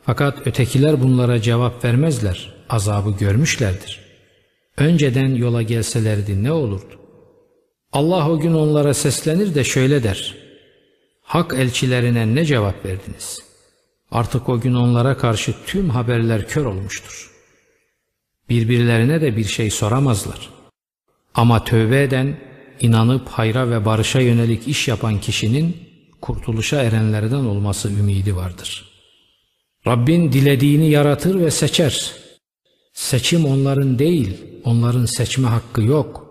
Fakat 0.06 0.48
ötekiler 0.48 1.02
bunlara 1.02 1.42
cevap 1.42 1.86
vermezler. 1.86 2.54
Azabı 2.70 3.12
görmüşlerdir 3.12 4.10
önceden 4.80 5.36
yola 5.36 5.62
gelselerdi 5.62 6.44
ne 6.44 6.52
olurdu? 6.52 7.00
Allah 7.94 8.30
o 8.30 8.40
gün 8.40 8.54
onlara 8.54 8.94
seslenir 8.94 9.56
de 9.56 9.64
şöyle 9.64 10.04
der. 10.04 10.36
Hak 11.22 11.54
elçilerine 11.54 12.36
ne 12.36 12.46
cevap 12.46 12.86
verdiniz? 12.86 13.40
Artık 14.12 14.50
o 14.50 14.60
gün 14.60 14.74
onlara 14.74 15.18
karşı 15.18 15.54
tüm 15.66 15.90
haberler 15.90 16.48
kör 16.48 16.66
olmuştur. 16.66 17.39
Birbirlerine 18.50 19.22
de 19.22 19.38
bir 19.38 19.46
şey 19.46 19.70
soramazlar. 19.70 20.50
Ama 21.36 21.64
tövbe 21.64 22.04
eden, 22.04 22.38
inanıp 22.80 23.30
hayra 23.30 23.70
ve 23.70 23.86
barışa 23.86 24.20
yönelik 24.20 24.68
iş 24.68 24.88
yapan 24.88 25.20
kişinin 25.20 25.78
kurtuluşa 26.22 26.82
erenlerden 26.82 27.46
olması 27.46 27.90
ümidi 27.90 28.36
vardır. 28.36 28.90
Rabbin 29.88 30.32
dilediğini 30.32 30.90
yaratır 30.90 31.40
ve 31.40 31.52
seçer. 31.52 32.14
Seçim 32.94 33.46
onların 33.46 34.00
değil, 34.00 34.38
onların 34.64 35.06
seçme 35.06 35.48
hakkı 35.48 35.82
yok. 35.82 36.30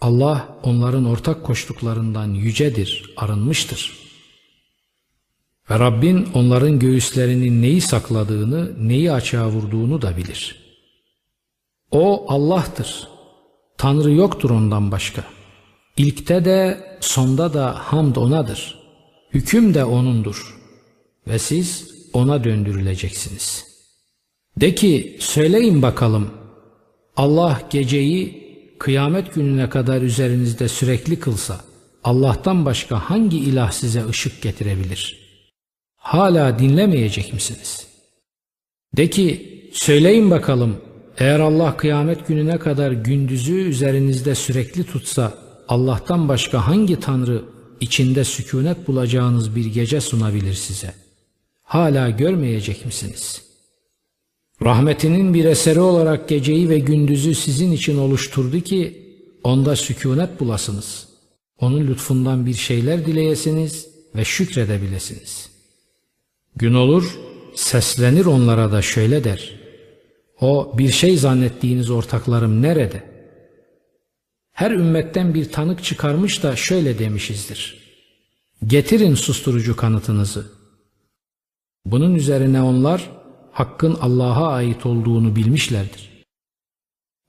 Allah 0.00 0.58
onların 0.62 1.04
ortak 1.04 1.44
koştuklarından 1.44 2.34
yücedir, 2.34 3.14
arınmıştır. 3.16 3.96
Ve 5.70 5.78
Rabbin 5.78 6.28
onların 6.34 6.78
göğüslerinin 6.78 7.62
neyi 7.62 7.80
sakladığını, 7.80 8.88
neyi 8.88 9.12
açığa 9.12 9.48
vurduğunu 9.48 10.02
da 10.02 10.16
bilir. 10.16 10.69
O 11.90 12.24
Allah'tır. 12.28 13.08
Tanrı 13.78 14.12
yoktur 14.12 14.50
ondan 14.50 14.92
başka. 14.92 15.24
İlkte 15.96 16.44
de 16.44 16.80
sonda 17.00 17.54
da 17.54 17.74
hamd 17.78 18.16
O'nadır. 18.16 18.78
Hüküm 19.32 19.74
de 19.74 19.84
O'nundur. 19.84 20.56
Ve 21.26 21.38
siz 21.38 21.90
O'na 22.12 22.44
döndürüleceksiniz. 22.44 23.66
De 24.60 24.74
ki 24.74 25.16
söyleyin 25.20 25.82
bakalım 25.82 26.30
Allah 27.16 27.62
geceyi 27.70 28.40
kıyamet 28.78 29.34
gününe 29.34 29.68
kadar 29.68 30.02
üzerinizde 30.02 30.68
sürekli 30.68 31.20
kılsa 31.20 31.60
Allah'tan 32.04 32.64
başka 32.64 33.10
hangi 33.10 33.38
ilah 33.38 33.70
size 33.70 34.08
ışık 34.08 34.42
getirebilir? 34.42 35.20
Hala 35.96 36.58
dinlemeyecek 36.58 37.32
misiniz? 37.32 37.86
De 38.96 39.10
ki 39.10 39.60
söyleyin 39.72 40.30
bakalım 40.30 40.76
eğer 41.20 41.40
Allah 41.40 41.76
kıyamet 41.76 42.28
gününe 42.28 42.58
kadar 42.58 42.92
gündüzü 42.92 43.54
üzerinizde 43.54 44.34
sürekli 44.34 44.84
tutsa 44.84 45.38
Allah'tan 45.68 46.28
başka 46.28 46.66
hangi 46.66 47.00
tanrı 47.00 47.42
içinde 47.80 48.24
sükunet 48.24 48.88
bulacağınız 48.88 49.56
bir 49.56 49.64
gece 49.64 50.00
sunabilir 50.00 50.54
size? 50.54 50.94
Hala 51.62 52.10
görmeyecek 52.10 52.86
misiniz? 52.86 53.42
Rahmetinin 54.62 55.34
bir 55.34 55.44
eseri 55.44 55.80
olarak 55.80 56.28
geceyi 56.28 56.68
ve 56.68 56.78
gündüzü 56.78 57.34
sizin 57.34 57.72
için 57.72 57.98
oluşturdu 57.98 58.60
ki 58.60 59.06
onda 59.44 59.76
sükunet 59.76 60.40
bulasınız. 60.40 61.08
Onun 61.58 61.86
lütfundan 61.86 62.46
bir 62.46 62.54
şeyler 62.54 63.06
dileyesiniz 63.06 63.88
ve 64.16 64.24
şükredebilesiniz. 64.24 65.50
Gün 66.56 66.74
olur, 66.74 67.18
seslenir 67.54 68.24
onlara 68.26 68.72
da 68.72 68.82
şöyle 68.82 69.24
der. 69.24 69.59
O 70.40 70.78
bir 70.78 70.88
şey 70.88 71.16
zannettiğiniz 71.16 71.90
ortaklarım 71.90 72.62
nerede? 72.62 73.02
Her 74.52 74.70
ümmetten 74.70 75.34
bir 75.34 75.52
tanık 75.52 75.84
çıkarmış 75.84 76.42
da 76.42 76.56
şöyle 76.56 76.98
demişizdir. 76.98 77.80
Getirin 78.66 79.14
susturucu 79.14 79.76
kanıtınızı. 79.76 80.46
Bunun 81.84 82.14
üzerine 82.14 82.62
onlar 82.62 83.10
hakkın 83.52 83.98
Allah'a 84.00 84.52
ait 84.52 84.86
olduğunu 84.86 85.36
bilmişlerdir. 85.36 86.10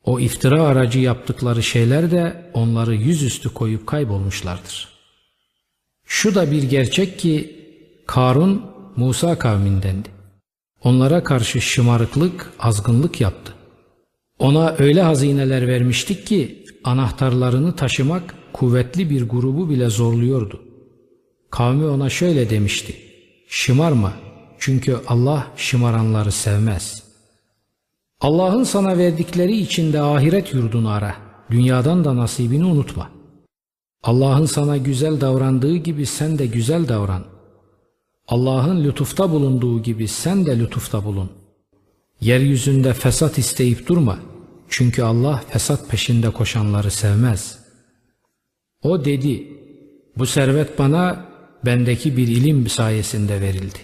O 0.04 0.20
iftira 0.20 0.64
aracı 0.64 1.00
yaptıkları 1.00 1.64
şeyler 1.64 2.12
de 2.12 2.52
onları 2.54 2.96
yüzüstü 2.96 3.54
koyup 3.54 3.88
kaybolmuşlardır. 3.88 4.90
Şu 6.06 6.36
da 6.36 6.52
bir 6.52 6.64
gerçek 6.64 7.20
ki 7.20 7.62
Karun 8.08 8.66
Musa 8.96 9.40
kavmindendi. 9.40 10.21
Onlara 10.84 11.24
karşı 11.24 11.62
şımarıklık, 11.62 12.54
azgınlık 12.60 13.22
yaptı. 13.22 13.54
Ona 14.40 14.76
öyle 14.80 15.02
hazineler 15.02 15.68
vermiştik 15.68 16.28
ki 16.28 16.66
anahtarlarını 16.84 17.76
taşımak 17.76 18.36
kuvvetli 18.54 19.10
bir 19.10 19.30
grubu 19.30 19.70
bile 19.70 19.90
zorluyordu. 19.90 20.62
Kavmi 21.50 21.86
ona 21.86 22.10
şöyle 22.10 22.50
demişti. 22.50 22.96
Şımarma 23.48 24.14
çünkü 24.60 24.98
Allah 25.08 25.48
şımaranları 25.56 26.32
sevmez. 26.32 27.04
Allah'ın 28.22 28.64
sana 28.64 28.98
verdikleri 28.98 29.58
içinde 29.58 30.02
ahiret 30.02 30.54
yurdunu 30.54 30.90
ara. 30.90 31.16
Dünyadan 31.52 32.06
da 32.06 32.16
nasibini 32.16 32.66
unutma. 32.66 33.10
Allah'ın 34.04 34.46
sana 34.46 34.78
güzel 34.78 35.22
davrandığı 35.22 35.76
gibi 35.76 36.06
sen 36.06 36.40
de 36.40 36.46
güzel 36.46 36.88
davran. 36.88 37.31
Allah'ın 38.28 38.84
lütufta 38.84 39.32
bulunduğu 39.32 39.84
gibi 39.84 40.08
sen 40.08 40.46
de 40.46 40.60
lütufta 40.60 41.06
bulun. 41.06 41.32
Yeryüzünde 42.22 42.94
fesat 42.94 43.38
isteyip 43.38 43.88
durma. 43.88 44.20
Çünkü 44.70 45.04
Allah 45.04 45.44
fesat 45.50 45.90
peşinde 45.90 46.30
koşanları 46.30 46.92
sevmez. 46.92 47.60
O 48.84 49.06
dedi, 49.06 49.48
bu 50.18 50.26
servet 50.26 50.80
bana 50.80 51.26
bendeki 51.66 52.18
bir 52.18 52.28
ilim 52.28 52.70
sayesinde 52.70 53.42
verildi. 53.42 53.80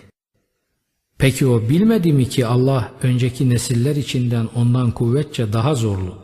Peki 1.17 1.47
o 1.47 1.69
bilmedi 1.69 2.13
mi 2.13 2.29
ki 2.29 2.45
Allah 2.45 2.91
önceki 3.03 3.49
nesiller 3.49 3.95
içinden 3.95 4.47
ondan 4.55 4.91
kuvvetçe 4.91 5.53
daha 5.53 5.75
zorlu, 5.75 6.17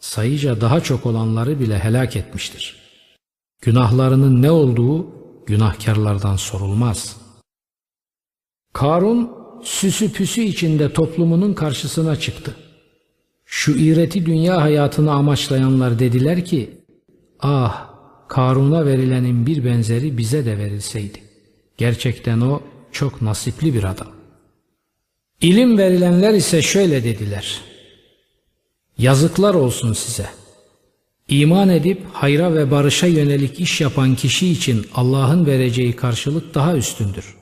sayıca 0.00 0.60
daha 0.60 0.80
çok 0.80 1.06
olanları 1.06 1.60
bile 1.60 1.78
helak 1.78 2.16
etmiştir. 2.16 2.76
Günahlarının 3.62 4.42
ne 4.42 4.50
olduğu 4.50 5.06
günahkarlardan 5.46 6.36
sorulmaz. 6.36 7.19
Karun 8.72 9.30
süsü 9.62 10.12
püsü 10.12 10.40
içinde 10.40 10.92
toplumunun 10.92 11.54
karşısına 11.54 12.16
çıktı. 12.16 12.56
Şu 13.44 13.72
iğreti 13.72 14.26
dünya 14.26 14.62
hayatını 14.62 15.12
amaçlayanlar 15.12 15.98
dediler 15.98 16.44
ki, 16.44 16.70
ah 17.40 17.90
Karun'a 18.28 18.86
verilenin 18.86 19.46
bir 19.46 19.64
benzeri 19.64 20.18
bize 20.18 20.44
de 20.44 20.58
verilseydi. 20.58 21.18
Gerçekten 21.76 22.40
o 22.40 22.60
çok 22.92 23.22
nasipli 23.22 23.74
bir 23.74 23.84
adam. 23.84 24.08
İlim 25.40 25.78
verilenler 25.78 26.34
ise 26.34 26.62
şöyle 26.62 27.04
dediler. 27.04 27.60
Yazıklar 28.98 29.54
olsun 29.54 29.92
size. 29.92 30.26
İman 31.28 31.68
edip 31.68 32.02
hayra 32.12 32.54
ve 32.54 32.70
barışa 32.70 33.06
yönelik 33.06 33.60
iş 33.60 33.80
yapan 33.80 34.14
kişi 34.14 34.48
için 34.52 34.86
Allah'ın 34.94 35.46
vereceği 35.46 35.96
karşılık 35.96 36.54
daha 36.54 36.76
üstündür. 36.76 37.39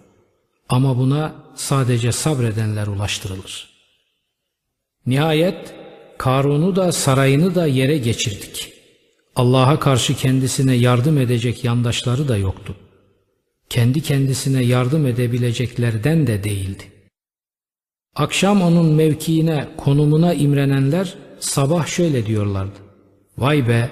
Ama 0.69 0.99
buna 0.99 1.35
sadece 1.55 2.13
sabredenler 2.13 2.87
ulaştırılır. 2.87 3.69
Nihayet 5.07 5.75
Karun'u 6.19 6.77
da 6.77 6.93
sarayını 6.93 7.55
da 7.55 7.67
yere 7.67 7.99
geçirdik. 7.99 8.73
Allah'a 9.37 9.79
karşı 9.79 10.15
kendisine 10.15 10.75
yardım 10.75 11.19
edecek 11.19 11.65
yandaşları 11.65 12.29
da 12.29 12.37
yoktu. 12.37 12.75
Kendi 13.71 14.03
kendisine 14.03 14.65
yardım 14.65 15.07
edebileceklerden 15.07 16.27
de 16.27 16.45
değildi. 16.45 16.85
Akşam 18.17 18.63
onun 18.63 18.95
mevkiine, 18.95 19.69
konumuna 19.77 20.35
imrenenler 20.35 21.15
sabah 21.41 21.87
şöyle 21.87 22.27
diyorlardı. 22.27 22.79
Vay 23.39 23.69
be! 23.69 23.91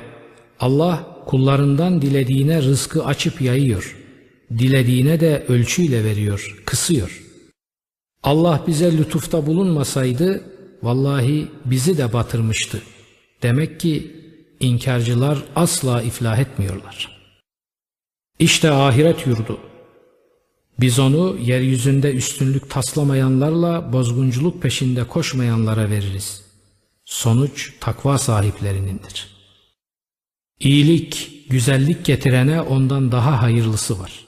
Allah 0.61 1.23
kullarından 1.27 2.03
dilediğine 2.03 2.63
rızkı 2.63 3.05
açıp 3.05 3.41
yayıyor. 3.41 4.06
Dilediğine 4.51 5.21
de 5.21 5.45
ölçüyle 5.49 6.05
veriyor, 6.05 6.63
kısıyor. 6.65 7.23
Allah 8.23 8.65
bize 8.67 8.99
lütufta 8.99 9.47
bulunmasaydı 9.47 10.45
vallahi 10.83 11.49
bizi 11.65 11.99
de 11.99 12.13
batırmıştı. 12.13 12.83
Demek 13.43 13.81
ki 13.81 14.17
inkarcılar 14.61 15.39
asla 15.57 16.03
iflah 16.03 16.39
etmiyorlar. 16.39 17.17
İşte 18.39 18.71
ahiret 18.71 19.27
yurdu. 19.27 19.59
Biz 20.81 20.99
onu 20.99 21.39
yeryüzünde 21.41 22.13
üstünlük 22.13 22.71
taslamayanlarla 22.71 23.93
bozgunculuk 23.93 24.63
peşinde 24.63 25.05
koşmayanlara 25.05 25.91
veririz. 25.91 26.45
Sonuç 27.05 27.73
takva 27.81 28.19
sahiplerinindir. 28.19 29.27
İyilik, 30.61 31.45
güzellik 31.51 32.05
getirene 32.05 32.61
ondan 32.61 33.13
daha 33.13 33.43
hayırlısı 33.43 33.99
var. 33.99 34.26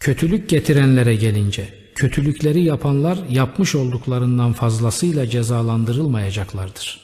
Kötülük 0.00 0.48
getirenlere 0.48 1.14
gelince, 1.14 1.68
kötülükleri 1.94 2.62
yapanlar 2.62 3.18
yapmış 3.30 3.74
olduklarından 3.74 4.52
fazlasıyla 4.52 5.26
cezalandırılmayacaklardır. 5.26 7.00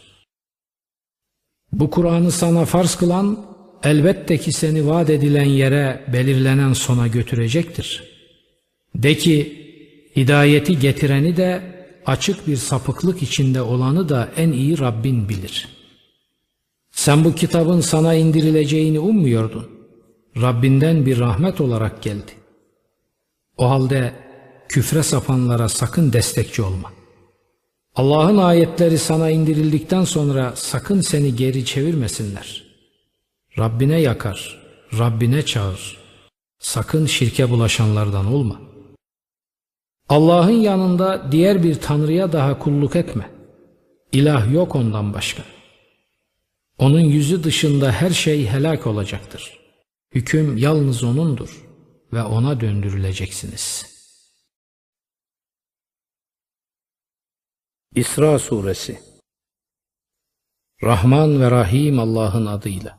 Bu 1.72 1.90
Kur'an'ı 1.90 2.30
sana 2.30 2.64
farz 2.64 2.96
kılan, 2.96 3.46
elbette 3.82 4.38
ki 4.38 4.52
seni 4.52 4.86
vaat 4.86 5.10
edilen 5.10 5.44
yere 5.44 6.04
belirlenen 6.12 6.72
sona 6.72 7.06
götürecektir.'' 7.06 8.14
De 8.94 9.16
ki 9.16 9.64
hidayeti 10.16 10.78
getireni 10.78 11.36
de 11.36 11.62
açık 12.06 12.48
bir 12.48 12.56
sapıklık 12.56 13.22
içinde 13.22 13.62
olanı 13.62 14.08
da 14.08 14.32
en 14.36 14.52
iyi 14.52 14.78
Rabbin 14.78 15.28
bilir. 15.28 15.68
Sen 16.90 17.24
bu 17.24 17.34
kitabın 17.34 17.80
sana 17.80 18.14
indirileceğini 18.14 19.00
ummuyordun. 19.00 19.70
Rabbinden 20.40 21.06
bir 21.06 21.18
rahmet 21.18 21.60
olarak 21.60 22.02
geldi. 22.02 22.32
O 23.58 23.70
halde 23.70 24.12
küfre 24.68 25.02
sapanlara 25.02 25.68
sakın 25.68 26.12
destekçi 26.12 26.62
olma. 26.62 26.92
Allah'ın 27.94 28.38
ayetleri 28.38 28.98
sana 28.98 29.30
indirildikten 29.30 30.04
sonra 30.04 30.52
sakın 30.56 31.00
seni 31.00 31.36
geri 31.36 31.64
çevirmesinler. 31.64 32.64
Rabbine 33.58 34.00
yakar, 34.00 34.62
Rabbine 34.98 35.44
çağır. 35.44 35.98
Sakın 36.58 37.06
şirke 37.06 37.50
bulaşanlardan 37.50 38.26
olma.'' 38.26 38.74
Allah'ın 40.08 40.50
yanında 40.50 41.32
diğer 41.32 41.62
bir 41.62 41.74
tanrıya 41.74 42.32
daha 42.32 42.58
kulluk 42.58 42.96
etme. 42.96 43.30
İlah 44.12 44.52
yok 44.52 44.74
ondan 44.74 45.14
başka. 45.14 45.42
Onun 46.78 47.00
yüzü 47.00 47.44
dışında 47.44 47.92
her 47.92 48.10
şey 48.10 48.46
helak 48.46 48.86
olacaktır. 48.86 49.58
Hüküm 50.14 50.56
yalnız 50.56 51.04
O'nundur 51.04 51.63
ve 52.14 52.22
ona 52.22 52.60
döndürüleceksiniz. 52.60 53.94
İsra 57.94 58.38
Suresi 58.38 59.00
Rahman 60.82 61.40
ve 61.40 61.50
Rahim 61.50 61.98
Allah'ın 61.98 62.46
adıyla 62.46 62.98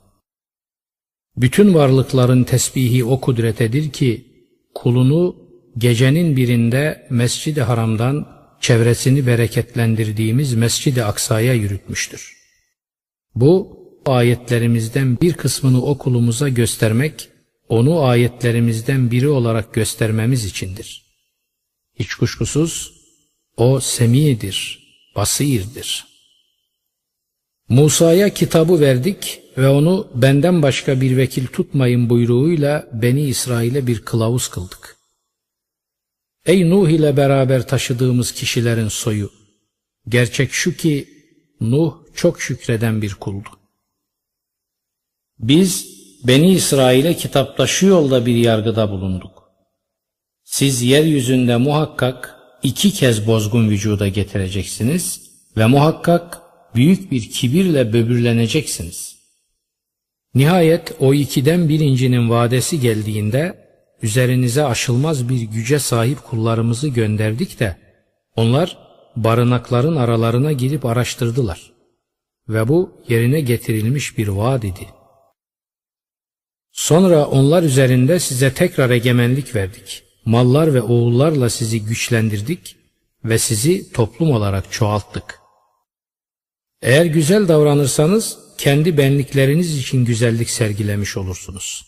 Bütün 1.38 1.74
varlıkların 1.74 2.44
tesbihi 2.44 3.06
o 3.06 3.22
kudretedir 3.22 3.92
ki 3.92 4.36
kulunu 4.74 5.36
gecenin 5.78 6.38
birinde 6.38 7.08
Mescid-i 7.10 7.62
Haram'dan 7.62 8.28
çevresini 8.62 9.28
bereketlendirdiğimiz 9.28 10.54
Mescid-i 10.54 11.04
Aksa'ya 11.04 11.54
yürütmüştür. 11.54 12.36
Bu 13.36 13.80
ayetlerimizden 14.06 15.22
bir 15.22 15.34
kısmını 15.34 15.86
o 15.86 15.98
kulumuza 15.98 16.50
göstermek 16.50 17.30
onu 17.70 18.04
ayetlerimizden 18.04 19.12
biri 19.12 19.28
olarak 19.28 19.74
göstermemiz 19.74 20.46
içindir. 20.46 21.06
Hiç 22.00 22.16
kuşkusuz 22.16 22.94
o 23.58 23.80
semidir, 23.80 24.80
basirdir. 25.16 26.06
Musa'ya 27.70 28.34
kitabı 28.34 28.80
verdik 28.80 29.42
ve 29.58 29.68
onu 29.68 30.08
benden 30.16 30.62
başka 30.62 31.02
bir 31.02 31.18
vekil 31.18 31.48
tutmayın 31.48 32.10
buyruğuyla 32.10 32.90
Beni 32.94 33.22
İsrail'e 33.22 33.88
bir 33.88 34.02
kılavuz 34.02 34.48
kıldık. 34.48 34.98
Ey 36.46 36.70
Nuh 36.70 36.90
ile 36.90 37.18
beraber 37.18 37.68
taşıdığımız 37.68 38.32
kişilerin 38.32 38.88
soyu! 38.88 39.32
Gerçek 40.08 40.54
şu 40.54 40.78
ki 40.78 41.10
Nuh 41.62 41.94
çok 42.14 42.42
şükreden 42.42 43.02
bir 43.02 43.14
kuldu. 43.14 43.50
Biz 45.40 45.95
Beni 46.28 46.52
İsrail'e 46.52 47.14
kitapta 47.16 47.68
şu 47.68 47.88
yolda 47.88 48.26
bir 48.26 48.36
yargıda 48.36 48.92
bulunduk. 48.92 49.44
Siz 50.44 50.82
yeryüzünde 50.82 51.58
muhakkak 51.58 52.36
iki 52.64 52.92
kez 52.92 53.28
bozgun 53.28 53.70
vücuda 53.70 54.08
getireceksiniz 54.08 55.32
ve 55.58 55.66
muhakkak 55.66 56.42
büyük 56.76 57.12
bir 57.12 57.32
kibirle 57.32 57.94
böbürleneceksiniz. 57.94 59.16
Nihayet 60.36 60.92
o 61.00 61.14
ikiden 61.14 61.70
birincinin 61.70 62.30
vadesi 62.30 62.80
geldiğinde 62.80 63.68
üzerinize 64.02 64.66
aşılmaz 64.66 65.30
bir 65.30 65.42
güce 65.42 65.80
sahip 65.80 66.24
kullarımızı 66.24 66.88
gönderdik 66.88 67.60
de 67.60 67.78
onlar 68.36 68.78
barınakların 69.16 69.96
aralarına 69.96 70.52
girip 70.52 70.86
araştırdılar. 70.86 71.72
Ve 72.50 72.68
bu 72.68 73.02
yerine 73.10 73.42
getirilmiş 73.42 74.18
bir 74.18 74.28
vaad 74.28 74.64
idi. 74.64 74.88
Sonra 76.76 77.26
onlar 77.26 77.64
üzerinde 77.64 78.20
size 78.20 78.54
tekrar 78.54 78.90
egemenlik 78.90 79.56
verdik. 79.56 80.04
Mallar 80.26 80.74
ve 80.74 80.82
oğullarla 80.82 81.50
sizi 81.50 81.86
güçlendirdik 81.86 82.76
ve 83.26 83.38
sizi 83.38 83.92
toplum 83.92 84.32
olarak 84.32 84.72
çoğalttık. 84.72 85.40
Eğer 86.82 87.06
güzel 87.06 87.48
davranırsanız 87.48 88.38
kendi 88.58 88.98
benlikleriniz 88.98 89.78
için 89.78 90.06
güzellik 90.06 90.50
sergilemiş 90.50 91.18
olursunuz. 91.18 91.86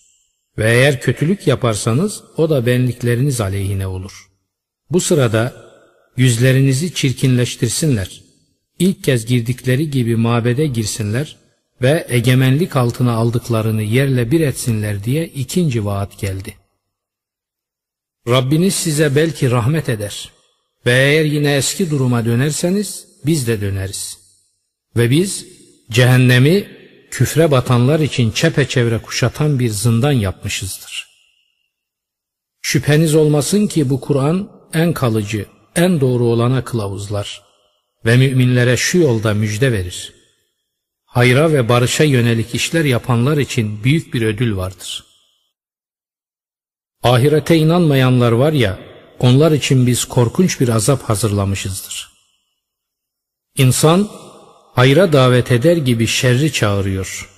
Ve 0.57 0.71
eğer 0.71 1.01
kötülük 1.01 1.47
yaparsanız 1.47 2.23
o 2.37 2.49
da 2.49 2.65
benlikleriniz 2.65 3.41
aleyhine 3.41 3.87
olur. 3.87 4.27
Bu 4.91 5.01
sırada 5.01 5.53
yüzlerinizi 6.17 6.93
çirkinleştirsinler. 6.93 8.21
İlk 8.79 9.03
kez 9.03 9.25
girdikleri 9.25 9.91
gibi 9.91 10.15
mabede 10.15 10.67
girsinler 10.67 11.46
ve 11.81 12.05
egemenlik 12.09 12.75
altına 12.75 13.13
aldıklarını 13.13 13.83
yerle 13.83 14.31
bir 14.31 14.41
etsinler 14.41 15.03
diye 15.03 15.27
ikinci 15.27 15.85
vaat 15.85 16.19
geldi. 16.19 16.55
Rabbiniz 18.27 18.75
size 18.75 19.15
belki 19.15 19.51
rahmet 19.51 19.89
eder 19.89 20.31
ve 20.85 20.91
eğer 20.91 21.25
yine 21.25 21.55
eski 21.55 21.89
duruma 21.89 22.25
dönerseniz 22.25 23.07
biz 23.25 23.47
de 23.47 23.61
döneriz. 23.61 24.19
Ve 24.97 25.09
biz 25.09 25.45
cehennemi 25.91 26.67
küfre 27.11 27.51
batanlar 27.51 27.99
için 27.99 28.31
çepeçevre 28.31 28.97
kuşatan 28.97 29.59
bir 29.59 29.69
zindan 29.69 30.11
yapmışızdır. 30.11 31.07
Şüpheniz 32.61 33.15
olmasın 33.15 33.67
ki 33.67 33.89
bu 33.89 34.01
Kur'an 34.01 34.51
en 34.73 34.93
kalıcı, 34.93 35.45
en 35.75 36.01
doğru 36.01 36.23
olana 36.23 36.63
kılavuzlar 36.63 37.41
ve 38.05 38.17
müminlere 38.17 38.77
şu 38.77 38.97
yolda 38.97 39.33
müjde 39.33 39.71
verir. 39.71 40.16
Hayra 41.17 41.53
ve 41.53 41.69
barışa 41.69 42.03
yönelik 42.03 42.55
işler 42.55 42.85
yapanlar 42.85 43.37
için 43.37 43.83
büyük 43.83 44.13
bir 44.13 44.21
ödül 44.21 44.55
vardır. 44.55 45.05
Ahirete 47.03 47.57
inanmayanlar 47.57 48.31
var 48.31 48.53
ya, 48.53 48.79
onlar 49.19 49.51
için 49.51 49.87
biz 49.87 50.05
korkunç 50.05 50.61
bir 50.61 50.69
azap 50.69 51.03
hazırlamışızdır. 51.03 52.11
İnsan 53.57 54.09
hayra 54.73 55.13
davet 55.13 55.51
eder 55.51 55.77
gibi 55.77 56.07
şerri 56.07 56.53
çağırıyor. 56.53 57.29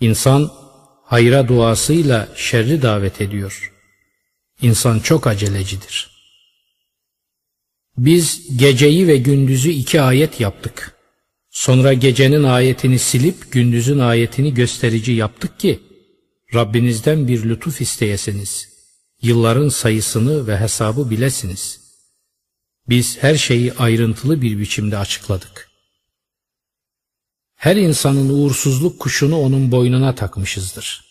İnsan 0.00 0.52
hayra 1.04 1.48
duasıyla 1.48 2.28
şerri 2.36 2.82
davet 2.82 3.20
ediyor. 3.20 3.72
İnsan 4.60 4.98
çok 4.98 5.26
acelecidir. 5.26 6.10
Biz 7.96 8.56
geceyi 8.56 9.08
ve 9.08 9.16
gündüzü 9.16 9.70
iki 9.70 10.00
ayet 10.00 10.40
yaptık. 10.40 10.91
Sonra 11.52 11.92
gecenin 11.92 12.42
ayetini 12.42 12.98
silip 12.98 13.52
gündüzün 13.52 13.98
ayetini 13.98 14.54
gösterici 14.54 15.12
yaptık 15.12 15.60
ki 15.60 15.80
Rabbinizden 16.54 17.28
bir 17.28 17.44
lütuf 17.44 17.80
isteyesiniz. 17.80 18.68
Yılların 19.22 19.68
sayısını 19.68 20.46
ve 20.46 20.58
hesabı 20.58 21.10
bilesiniz. 21.10 21.80
Biz 22.88 23.22
her 23.22 23.34
şeyi 23.34 23.72
ayrıntılı 23.72 24.42
bir 24.42 24.58
biçimde 24.58 24.98
açıkladık. 24.98 25.70
Her 27.54 27.76
insanın 27.76 28.28
uğursuzluk 28.28 29.00
kuşunu 29.00 29.38
onun 29.38 29.72
boynuna 29.72 30.14
takmışızdır. 30.14 31.04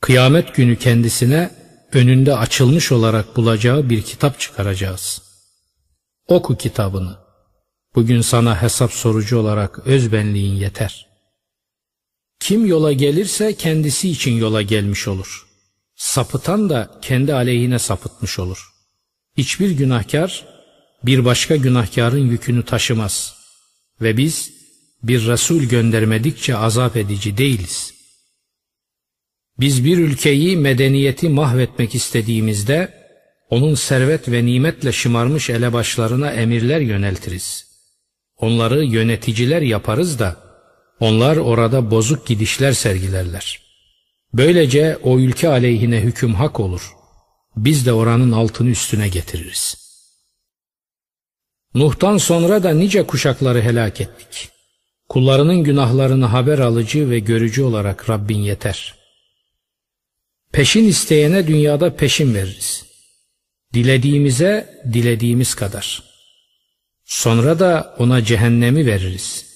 Kıyamet 0.00 0.54
günü 0.54 0.76
kendisine 0.76 1.50
önünde 1.92 2.36
açılmış 2.36 2.92
olarak 2.92 3.36
bulacağı 3.36 3.90
bir 3.90 4.02
kitap 4.02 4.40
çıkaracağız. 4.40 5.22
Oku 6.26 6.56
kitabını. 6.56 7.19
Bugün 7.94 8.20
sana 8.20 8.62
hesap 8.62 8.92
sorucu 8.92 9.38
olarak 9.38 9.86
özbenliğin 9.86 10.54
yeter. 10.54 11.06
Kim 12.40 12.66
yola 12.66 12.92
gelirse 12.92 13.54
kendisi 13.54 14.10
için 14.10 14.32
yola 14.32 14.62
gelmiş 14.62 15.08
olur. 15.08 15.46
Sapıtan 15.96 16.70
da 16.70 16.98
kendi 17.02 17.34
aleyhine 17.34 17.78
sapıtmış 17.78 18.38
olur. 18.38 18.70
Hiçbir 19.36 19.70
günahkar 19.70 20.46
bir 21.02 21.24
başka 21.24 21.56
günahkarın 21.56 22.30
yükünü 22.30 22.64
taşımaz. 22.64 23.34
Ve 24.00 24.16
biz 24.16 24.52
bir 25.02 25.26
Resul 25.26 25.62
göndermedikçe 25.62 26.56
azap 26.56 26.96
edici 26.96 27.36
değiliz. 27.36 27.94
Biz 29.60 29.84
bir 29.84 29.98
ülkeyi 29.98 30.56
medeniyeti 30.56 31.28
mahvetmek 31.28 31.94
istediğimizde 31.94 33.00
onun 33.48 33.74
servet 33.74 34.28
ve 34.28 34.46
nimetle 34.46 34.92
şımarmış 34.92 35.50
elebaşlarına 35.50 36.30
emirler 36.30 36.80
yöneltiriz. 36.80 37.69
Onları 38.40 38.84
yöneticiler 38.84 39.62
yaparız 39.62 40.18
da 40.18 40.36
onlar 41.00 41.36
orada 41.36 41.90
bozuk 41.90 42.26
gidişler 42.26 42.72
sergilerler. 42.72 43.60
Böylece 44.34 44.98
o 45.02 45.18
ülke 45.18 45.48
aleyhine 45.48 46.00
hüküm 46.00 46.34
hak 46.34 46.60
olur. 46.60 46.92
Biz 47.56 47.86
de 47.86 47.92
oranın 47.92 48.32
altını 48.32 48.70
üstüne 48.70 49.08
getiririz. 49.08 49.76
Nuh'tan 51.74 52.16
sonra 52.16 52.62
da 52.62 52.70
nice 52.70 53.02
kuşakları 53.06 53.62
helak 53.62 54.00
ettik. 54.00 54.48
Kullarının 55.08 55.64
günahlarını 55.64 56.26
haber 56.26 56.58
alıcı 56.58 57.10
ve 57.10 57.18
görücü 57.18 57.62
olarak 57.62 58.10
Rabbin 58.10 58.38
yeter. 58.38 58.94
Peşin 60.52 60.84
isteyene 60.84 61.46
dünyada 61.46 61.96
peşin 61.96 62.34
veririz. 62.34 62.84
Dilediğimize 63.74 64.82
dilediğimiz 64.92 65.54
kadar. 65.54 66.09
Sonra 67.10 67.58
da 67.58 67.94
ona 67.98 68.24
cehennemi 68.24 68.86
veririz. 68.86 69.46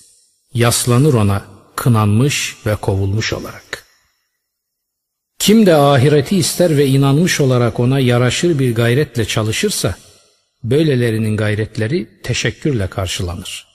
Yaslanır 0.54 1.14
ona 1.14 1.44
kınanmış 1.76 2.56
ve 2.66 2.76
kovulmuş 2.76 3.32
olarak. 3.32 3.84
Kim 5.38 5.66
de 5.66 5.74
ahireti 5.74 6.36
ister 6.36 6.76
ve 6.76 6.86
inanmış 6.86 7.40
olarak 7.40 7.80
ona 7.80 7.98
yaraşır 7.98 8.58
bir 8.58 8.74
gayretle 8.74 9.24
çalışırsa, 9.24 9.94
böylelerinin 10.64 11.36
gayretleri 11.36 12.22
teşekkürle 12.22 12.86
karşılanır. 12.86 13.66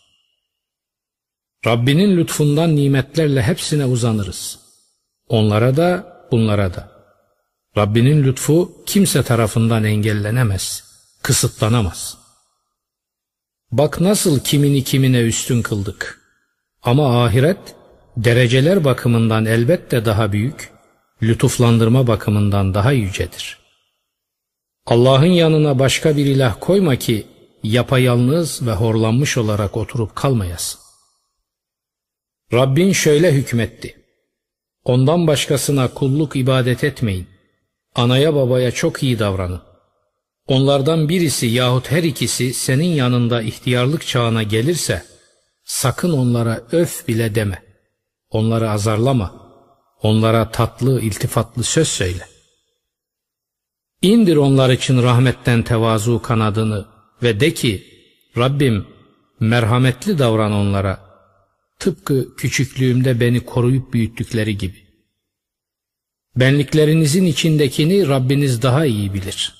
Rabbinin 1.65 2.17
lütfundan 2.17 2.75
nimetlerle 2.75 3.41
hepsine 3.41 3.85
uzanırız. 3.85 4.59
Onlara 5.27 5.77
da 5.77 6.17
bunlara 6.31 6.73
da. 6.73 6.91
Rabbinin 7.77 8.23
lütfu 8.23 8.83
kimse 8.85 9.23
tarafından 9.23 9.83
engellenemez, 9.83 10.83
kısıtlanamaz. 11.21 12.18
Bak 13.71 14.01
nasıl 14.01 14.39
kimini 14.39 14.83
kimine 14.83 15.19
üstün 15.21 15.61
kıldık. 15.61 16.21
Ama 16.83 17.23
ahiret 17.23 17.75
dereceler 18.17 18.83
bakımından 18.83 19.45
elbette 19.45 20.05
daha 20.05 20.31
büyük, 20.31 20.71
lütuflandırma 21.23 22.07
bakımından 22.07 22.73
daha 22.73 22.91
yücedir. 22.91 23.59
Allah'ın 24.85 25.25
yanına 25.25 25.79
başka 25.79 26.17
bir 26.17 26.25
ilah 26.25 26.55
koyma 26.59 26.95
ki 26.95 27.27
yapayalnız 27.63 28.67
ve 28.67 28.71
horlanmış 28.71 29.37
olarak 29.37 29.77
oturup 29.77 30.15
kalmayasın. 30.15 30.79
Rabbin 32.53 32.91
şöyle 32.91 33.33
hükmetti. 33.33 33.95
Ondan 34.83 35.27
başkasına 35.27 35.93
kulluk 35.93 36.35
ibadet 36.35 36.83
etmeyin. 36.83 37.27
Anaya 37.95 38.35
babaya 38.35 38.71
çok 38.71 39.03
iyi 39.03 39.19
davranın. 39.19 39.68
Onlardan 40.49 41.09
birisi 41.09 41.47
yahut 41.47 41.91
her 41.91 42.03
ikisi 42.03 42.53
senin 42.53 42.93
yanında 42.93 43.41
ihtiyarlık 43.41 44.07
çağına 44.07 44.43
gelirse 44.43 45.03
sakın 45.63 46.11
onlara 46.11 46.63
öf 46.71 47.07
bile 47.07 47.35
deme. 47.35 47.63
Onları 48.29 48.69
azarlama. 48.69 49.49
Onlara 50.01 50.51
tatlı, 50.51 51.01
iltifatlı 51.01 51.63
söz 51.63 51.87
söyle. 51.87 52.27
İndir 54.01 54.35
onlar 54.35 54.69
için 54.69 55.03
rahmetten 55.03 55.63
tevazu 55.63 56.21
kanadını 56.21 56.85
ve 57.23 57.39
de 57.39 57.53
ki 57.53 57.83
Rabbim 58.37 58.87
merhametli 59.39 60.19
davran 60.19 60.51
onlara. 60.51 60.99
Tıpkı 61.79 62.35
küçüklüğümde 62.35 63.19
beni 63.19 63.45
koruyup 63.45 63.93
büyüttükleri 63.93 64.57
gibi. 64.57 64.87
Benliklerinizin 66.35 67.25
içindekini 67.25 68.07
Rabbiniz 68.07 68.61
daha 68.61 68.85
iyi 68.85 69.13
bilir. 69.13 69.58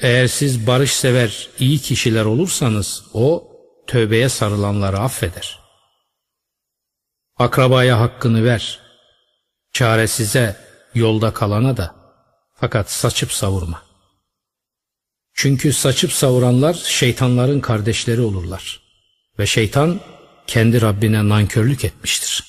Eğer 0.00 0.26
siz 0.26 0.66
barış 0.66 0.92
sever, 0.92 1.48
iyi 1.58 1.78
kişiler 1.78 2.24
olursanız 2.24 3.04
o 3.12 3.48
tövbeye 3.86 4.28
sarılanları 4.28 4.98
affeder. 4.98 5.58
Akrabaya 7.36 8.00
hakkını 8.00 8.44
ver. 8.44 8.80
Çaresize, 9.72 10.56
yolda 10.94 11.32
kalana 11.32 11.76
da 11.76 11.94
fakat 12.54 12.90
saçıp 12.90 13.32
savurma. 13.32 13.82
Çünkü 15.34 15.72
saçıp 15.72 16.12
savuranlar 16.12 16.74
şeytanların 16.74 17.60
kardeşleri 17.60 18.20
olurlar. 18.20 18.80
Ve 19.38 19.46
şeytan 19.46 20.00
kendi 20.46 20.82
Rabbine 20.82 21.28
nankörlük 21.28 21.84
etmiştir. 21.84 22.44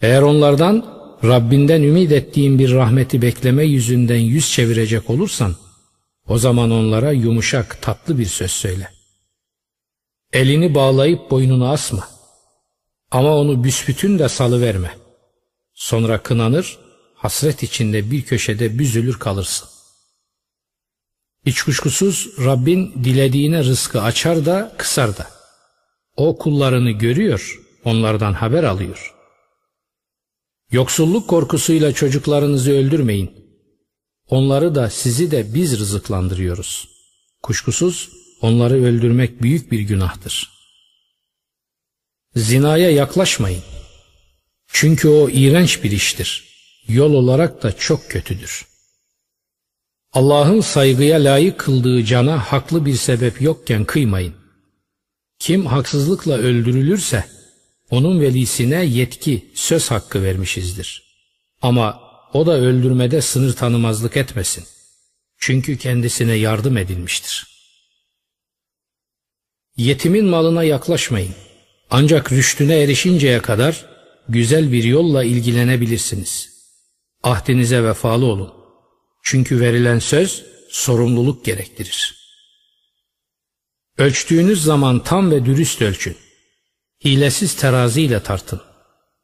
Eğer 0.00 0.22
onlardan 0.22 1.02
Rabbinden 1.24 1.82
ümit 1.82 2.12
ettiğin 2.12 2.58
bir 2.58 2.72
rahmeti 2.72 3.22
bekleme 3.22 3.64
yüzünden 3.64 4.18
yüz 4.18 4.52
çevirecek 4.52 5.10
olursan, 5.10 5.56
o 6.28 6.38
zaman 6.38 6.70
onlara 6.70 7.12
yumuşak, 7.12 7.82
tatlı 7.82 8.18
bir 8.18 8.26
söz 8.26 8.50
söyle. 8.50 8.92
Elini 10.32 10.74
bağlayıp 10.74 11.30
boynunu 11.30 11.70
asma. 11.70 12.08
Ama 13.10 13.36
onu 13.36 13.64
büsbütün 13.64 14.18
de 14.18 14.28
salıverme. 14.28 14.96
Sonra 15.74 16.22
kınanır, 16.22 16.78
hasret 17.14 17.62
içinde 17.62 18.10
bir 18.10 18.22
köşede 18.22 18.78
büzülür 18.78 19.18
kalırsın. 19.18 19.68
Hiç 21.46 21.62
kuşkusuz 21.62 22.28
Rabbin 22.38 23.04
dilediğine 23.04 23.64
rızkı 23.64 24.02
açar 24.02 24.46
da 24.46 24.74
kısar 24.78 25.18
da. 25.18 25.30
O 26.16 26.38
kullarını 26.38 26.90
görüyor, 26.90 27.60
onlardan 27.84 28.32
haber 28.32 28.64
alıyor. 28.64 29.14
Yoksulluk 30.70 31.28
korkusuyla 31.28 31.92
çocuklarınızı 31.92 32.72
öldürmeyin. 32.72 33.41
Onları 34.32 34.74
da 34.74 34.90
sizi 34.90 35.30
de 35.30 35.54
biz 35.54 35.78
rızıklandırıyoruz. 35.78 36.88
Kuşkusuz 37.42 38.10
onları 38.40 38.74
öldürmek 38.74 39.42
büyük 39.42 39.72
bir 39.72 39.80
günahtır. 39.80 40.50
Zinaya 42.36 42.90
yaklaşmayın. 42.90 43.62
Çünkü 44.68 45.08
o 45.08 45.30
iğrenç 45.30 45.84
bir 45.84 45.90
iştir. 45.90 46.44
Yol 46.88 47.12
olarak 47.12 47.62
da 47.62 47.76
çok 47.76 48.10
kötüdür. 48.10 48.66
Allah'ın 50.12 50.60
saygıya 50.60 51.24
layık 51.24 51.58
kıldığı 51.58 52.04
cana 52.04 52.38
haklı 52.38 52.86
bir 52.86 52.94
sebep 52.94 53.42
yokken 53.42 53.84
kıymayın. 53.84 54.34
Kim 55.38 55.66
haksızlıkla 55.66 56.34
öldürülürse 56.34 57.24
onun 57.90 58.20
velisine 58.20 58.84
yetki, 58.84 59.50
söz 59.54 59.90
hakkı 59.90 60.22
vermişizdir. 60.22 61.02
Ama 61.62 62.11
o 62.32 62.46
da 62.46 62.52
öldürmede 62.52 63.20
sınır 63.20 63.52
tanımazlık 63.52 64.16
etmesin. 64.16 64.64
Çünkü 65.38 65.78
kendisine 65.78 66.34
yardım 66.34 66.76
edilmiştir. 66.76 67.46
Yetimin 69.76 70.24
malına 70.24 70.64
yaklaşmayın. 70.64 71.34
Ancak 71.90 72.32
rüştüne 72.32 72.82
erişinceye 72.82 73.42
kadar 73.42 73.86
güzel 74.28 74.72
bir 74.72 74.84
yolla 74.84 75.24
ilgilenebilirsiniz. 75.24 76.52
Ahdinize 77.22 77.84
vefalı 77.84 78.26
olun. 78.26 78.54
Çünkü 79.22 79.60
verilen 79.60 79.98
söz 79.98 80.44
sorumluluk 80.70 81.44
gerektirir. 81.44 82.22
Ölçtüğünüz 83.98 84.62
zaman 84.62 85.04
tam 85.04 85.30
ve 85.30 85.44
dürüst 85.44 85.82
ölçün. 85.82 86.16
Hilesiz 87.04 87.56
teraziyle 87.56 88.22
tartın. 88.22 88.60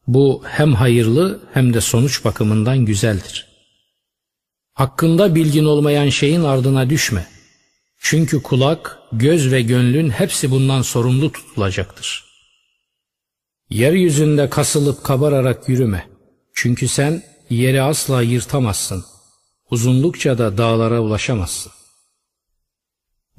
Bu 0.09 0.42
hem 0.47 0.75
hayırlı 0.75 1.40
hem 1.53 1.75
de 1.75 1.81
sonuç 1.81 2.25
bakımından 2.25 2.79
güzeldir. 2.79 3.47
Hakkında 4.75 5.35
bilgin 5.35 5.64
olmayan 5.64 6.09
şeyin 6.09 6.44
ardına 6.44 6.90
düşme. 6.90 7.27
Çünkü 8.01 8.42
kulak, 8.42 8.99
göz 9.12 9.53
ve 9.53 9.62
gönlün 9.62 10.11
hepsi 10.11 10.51
bundan 10.51 10.83
sorumlu 10.83 11.33
tutulacaktır. 11.33 12.25
Yeryüzünde 13.71 14.51
kasılıp 14.51 15.05
kabararak 15.05 15.68
yürüme. 15.68 16.09
Çünkü 16.55 16.88
sen 16.88 17.23
yeri 17.51 17.83
asla 17.83 18.23
yırtamazsın. 18.23 19.05
Uzunlukça 19.71 20.38
da 20.38 20.59
dağlara 20.59 21.01
ulaşamazsın. 21.01 21.73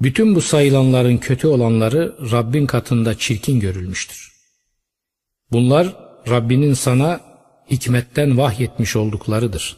Bütün 0.00 0.34
bu 0.34 0.40
sayılanların 0.40 1.18
kötü 1.18 1.46
olanları 1.46 2.16
Rabbin 2.32 2.66
katında 2.66 3.18
çirkin 3.18 3.60
görülmüştür. 3.60 4.32
Bunlar 5.52 6.09
Rabbinin 6.28 6.74
sana 6.74 7.20
hikmetten 7.70 8.38
vahyetmiş 8.38 8.96
olduklarıdır. 8.96 9.76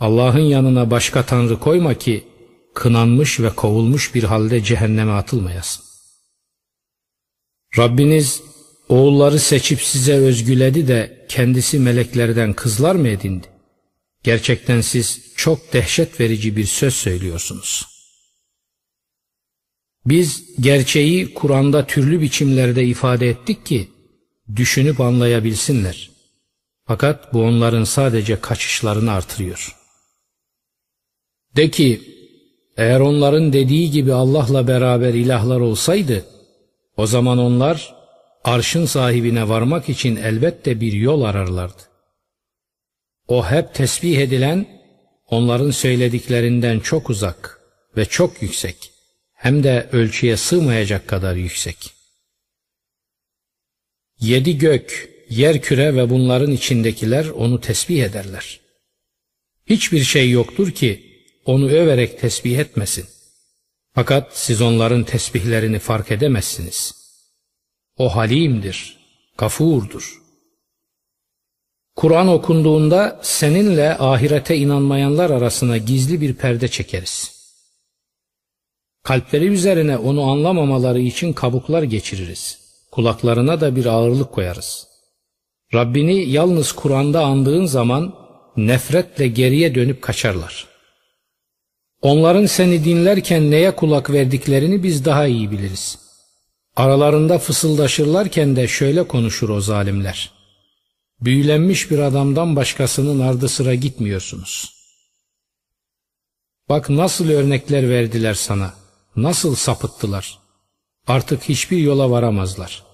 Allah'ın 0.00 0.38
yanına 0.38 0.90
başka 0.90 1.26
tanrı 1.26 1.60
koyma 1.60 1.94
ki 1.94 2.24
kınanmış 2.74 3.40
ve 3.40 3.50
kovulmuş 3.50 4.14
bir 4.14 4.22
halde 4.22 4.62
cehenneme 4.64 5.12
atılmayasın. 5.12 5.84
Rabbiniz 7.78 8.42
oğulları 8.88 9.38
seçip 9.38 9.82
size 9.82 10.14
özgüledi 10.14 10.88
de 10.88 11.26
kendisi 11.28 11.78
meleklerden 11.78 12.52
kızlar 12.52 12.94
mı 12.94 13.08
edindi? 13.08 13.46
Gerçekten 14.22 14.80
siz 14.80 15.34
çok 15.36 15.72
dehşet 15.72 16.20
verici 16.20 16.56
bir 16.56 16.64
söz 16.64 16.94
söylüyorsunuz.'' 16.94 17.94
Biz 20.06 20.44
gerçeği 20.60 21.34
Kur'an'da 21.34 21.86
türlü 21.86 22.20
biçimlerde 22.20 22.84
ifade 22.84 23.28
ettik 23.28 23.66
ki 23.66 23.88
düşünüp 24.56 25.00
anlayabilsinler. 25.00 26.10
Fakat 26.86 27.34
bu 27.34 27.42
onların 27.42 27.84
sadece 27.84 28.40
kaçışlarını 28.40 29.12
artırıyor. 29.12 29.76
De 31.56 31.70
ki 31.70 32.02
eğer 32.76 33.00
onların 33.00 33.52
dediği 33.52 33.90
gibi 33.90 34.12
Allah'la 34.12 34.68
beraber 34.68 35.14
ilahlar 35.14 35.60
olsaydı 35.60 36.24
o 36.96 37.06
zaman 37.06 37.38
onlar 37.38 37.94
arşın 38.44 38.86
sahibine 38.86 39.48
varmak 39.48 39.88
için 39.88 40.16
elbette 40.16 40.80
bir 40.80 40.92
yol 40.92 41.22
ararlardı. 41.22 41.82
O 43.28 43.46
hep 43.46 43.74
tesbih 43.74 44.18
edilen 44.18 44.66
onların 45.26 45.70
söylediklerinden 45.70 46.80
çok 46.80 47.10
uzak 47.10 47.60
ve 47.96 48.04
çok 48.04 48.42
yüksek 48.42 48.90
hem 49.34 49.64
de 49.64 49.88
ölçüye 49.92 50.36
sığmayacak 50.36 51.08
kadar 51.08 51.34
yüksek. 51.34 51.92
Yedi 54.24 54.58
gök, 54.58 55.10
yer 55.30 55.62
küre 55.62 55.96
ve 55.96 56.10
bunların 56.10 56.52
içindekiler 56.52 57.26
onu 57.26 57.60
tesbih 57.60 58.02
ederler. 58.02 58.60
Hiçbir 59.66 60.04
şey 60.04 60.30
yoktur 60.30 60.70
ki 60.70 61.22
onu 61.44 61.70
överek 61.70 62.20
tesbih 62.20 62.58
etmesin. 62.58 63.06
Fakat 63.94 64.30
siz 64.38 64.62
onların 64.62 65.04
tesbihlerini 65.04 65.78
fark 65.78 66.10
edemezsiniz. 66.10 66.94
O 67.96 68.16
halimdir, 68.16 68.98
gafurdur. 69.38 70.22
Kur'an 71.96 72.28
okunduğunda 72.28 73.20
seninle 73.22 73.98
ahirete 73.98 74.56
inanmayanlar 74.56 75.30
arasına 75.30 75.76
gizli 75.76 76.20
bir 76.20 76.34
perde 76.34 76.68
çekeriz. 76.68 77.32
Kalpleri 79.02 79.46
üzerine 79.46 79.96
onu 79.96 80.22
anlamamaları 80.30 81.00
için 81.00 81.32
kabuklar 81.32 81.82
geçiririz. 81.82 82.63
Kulaklarına 82.94 83.60
da 83.60 83.76
bir 83.76 83.86
ağırlık 83.86 84.32
koyarız. 84.32 84.86
Rabbini 85.74 86.28
yalnız 86.28 86.72
Kur'an'da 86.72 87.24
andığın 87.24 87.66
zaman 87.66 88.14
nefretle 88.56 89.28
geriye 89.28 89.74
dönüp 89.74 90.02
kaçarlar. 90.02 90.66
Onların 92.02 92.46
seni 92.46 92.84
dinlerken 92.84 93.50
neye 93.50 93.76
kulak 93.76 94.10
verdiklerini 94.10 94.82
biz 94.82 95.04
daha 95.04 95.26
iyi 95.26 95.50
biliriz. 95.50 95.98
Aralarında 96.76 97.38
fısıldaşırlarken 97.38 98.56
de 98.56 98.68
şöyle 98.68 99.02
konuşur 99.08 99.48
o 99.48 99.60
zalimler. 99.60 100.30
Büyülenmiş 101.20 101.90
bir 101.90 101.98
adamdan 101.98 102.56
başkasının 102.56 103.20
ardı 103.20 103.48
sıra 103.48 103.74
gitmiyorsunuz. 103.74 104.74
Bak 106.68 106.90
nasıl 106.90 107.28
örnekler 107.28 107.88
verdiler 107.88 108.34
sana.'' 108.34 108.84
Nasıl 109.16 109.54
sapıttılar? 109.54 110.38
Artık 111.06 111.42
hiçbir 111.42 111.78
yola 111.78 112.10
varamazlar. 112.10 112.84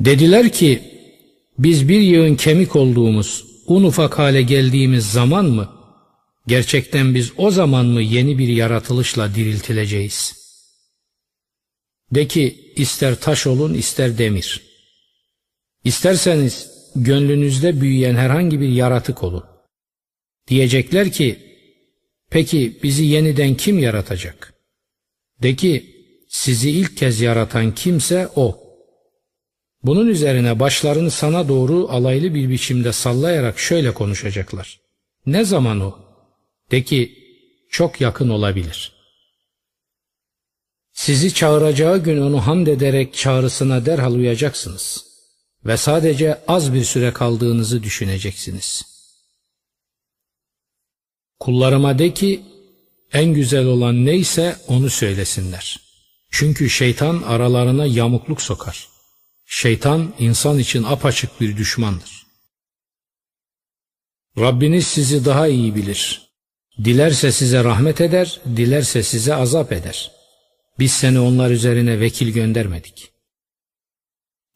Dediler 0.00 0.52
ki, 0.52 0.82
biz 1.58 1.88
bir 1.88 2.00
yığın 2.00 2.34
kemik 2.36 2.76
olduğumuz, 2.76 3.44
un 3.66 3.84
ufak 3.84 4.18
hale 4.18 4.42
geldiğimiz 4.42 5.12
zaman 5.12 5.44
mı, 5.44 5.68
gerçekten 6.46 7.14
biz 7.14 7.32
o 7.36 7.50
zaman 7.50 7.86
mı 7.86 8.02
yeni 8.02 8.38
bir 8.38 8.48
yaratılışla 8.48 9.34
diriltileceğiz? 9.34 10.40
De 12.12 12.28
ki, 12.28 12.72
ister 12.76 13.20
taş 13.20 13.46
olun 13.46 13.74
ister 13.74 14.18
demir. 14.18 14.62
İsterseniz 15.84 16.70
gönlünüzde 16.96 17.80
büyüyen 17.80 18.14
herhangi 18.14 18.60
bir 18.60 18.68
yaratık 18.68 19.22
olun. 19.22 19.44
Diyecekler 20.48 21.12
ki, 21.12 21.38
peki 22.30 22.78
bizi 22.82 23.04
yeniden 23.04 23.54
kim 23.54 23.78
yaratacak? 23.78 24.54
De 25.42 25.56
ki, 25.56 25.99
sizi 26.30 26.70
ilk 26.70 26.96
kez 26.96 27.20
yaratan 27.20 27.74
kimse 27.74 28.28
o. 28.36 28.60
Bunun 29.82 30.06
üzerine 30.06 30.60
başlarını 30.60 31.10
sana 31.10 31.48
doğru 31.48 31.88
alaylı 31.90 32.34
bir 32.34 32.50
biçimde 32.50 32.92
sallayarak 32.92 33.58
şöyle 33.58 33.94
konuşacaklar. 33.94 34.80
Ne 35.26 35.44
zaman 35.44 35.80
o? 35.80 35.98
De 36.70 36.84
ki, 36.84 37.18
çok 37.70 38.00
yakın 38.00 38.28
olabilir. 38.28 38.92
Sizi 40.92 41.34
çağıracağı 41.34 41.98
gün 41.98 42.20
onu 42.22 42.46
hamd 42.46 42.66
ederek 42.66 43.14
çağrısına 43.14 43.86
derhal 43.86 44.14
uyacaksınız 44.14 45.06
ve 45.66 45.76
sadece 45.76 46.40
az 46.48 46.74
bir 46.74 46.84
süre 46.84 47.12
kaldığınızı 47.12 47.82
düşüneceksiniz. 47.82 48.82
Kullarıma 51.40 51.98
de 51.98 52.14
ki, 52.14 52.42
en 53.12 53.34
güzel 53.34 53.66
olan 53.66 54.06
neyse 54.06 54.56
onu 54.68 54.90
söylesinler. 54.90 55.89
Çünkü 56.30 56.70
şeytan 56.70 57.22
aralarına 57.22 57.86
yamukluk 57.86 58.42
sokar. 58.42 58.88
Şeytan 59.46 60.14
insan 60.18 60.58
için 60.58 60.82
apaçık 60.82 61.40
bir 61.40 61.56
düşmandır. 61.56 62.26
Rabbiniz 64.38 64.86
sizi 64.86 65.24
daha 65.24 65.48
iyi 65.48 65.74
bilir. 65.74 66.30
Dilerse 66.84 67.32
size 67.32 67.64
rahmet 67.64 68.00
eder, 68.00 68.40
dilerse 68.56 69.02
size 69.02 69.34
azap 69.34 69.72
eder. 69.72 70.10
Biz 70.78 70.92
seni 70.92 71.20
onlar 71.20 71.50
üzerine 71.50 72.00
vekil 72.00 72.32
göndermedik. 72.32 73.10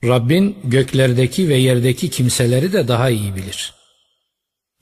Rabbin 0.05 0.59
göklerdeki 0.65 1.49
ve 1.49 1.57
yerdeki 1.57 2.11
kimseleri 2.11 2.73
de 2.73 2.89
daha 2.89 3.11
iyi 3.11 3.37
bilir. 3.37 3.75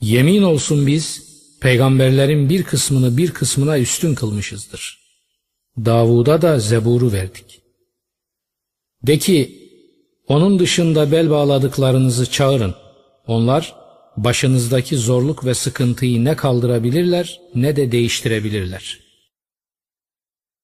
Yemin 0.01 0.43
olsun 0.43 0.87
biz 0.87 1.33
peygamberlerin 1.61 2.49
bir 2.49 2.63
kısmını 2.63 3.17
bir 3.17 3.31
kısmına 3.31 3.79
üstün 3.79 4.15
kılmışızdır. 4.15 5.02
Davud'a 5.79 6.43
da 6.43 6.59
Zebur'u 6.59 7.13
verdik. 7.13 7.63
De 9.03 9.19
ki, 9.19 9.59
onun 10.29 10.59
dışında 10.59 11.13
bel 11.13 11.31
bağladıklarınızı 11.31 12.31
çağırın. 12.31 12.75
Onlar 13.27 13.75
başınızdaki 14.17 14.97
zorluk 14.97 15.45
ve 15.45 15.55
sıkıntıyı 15.55 16.25
ne 16.25 16.37
kaldırabilirler 16.37 17.41
ne 17.55 17.77
de 17.77 17.93
değiştirebilirler. 17.93 19.01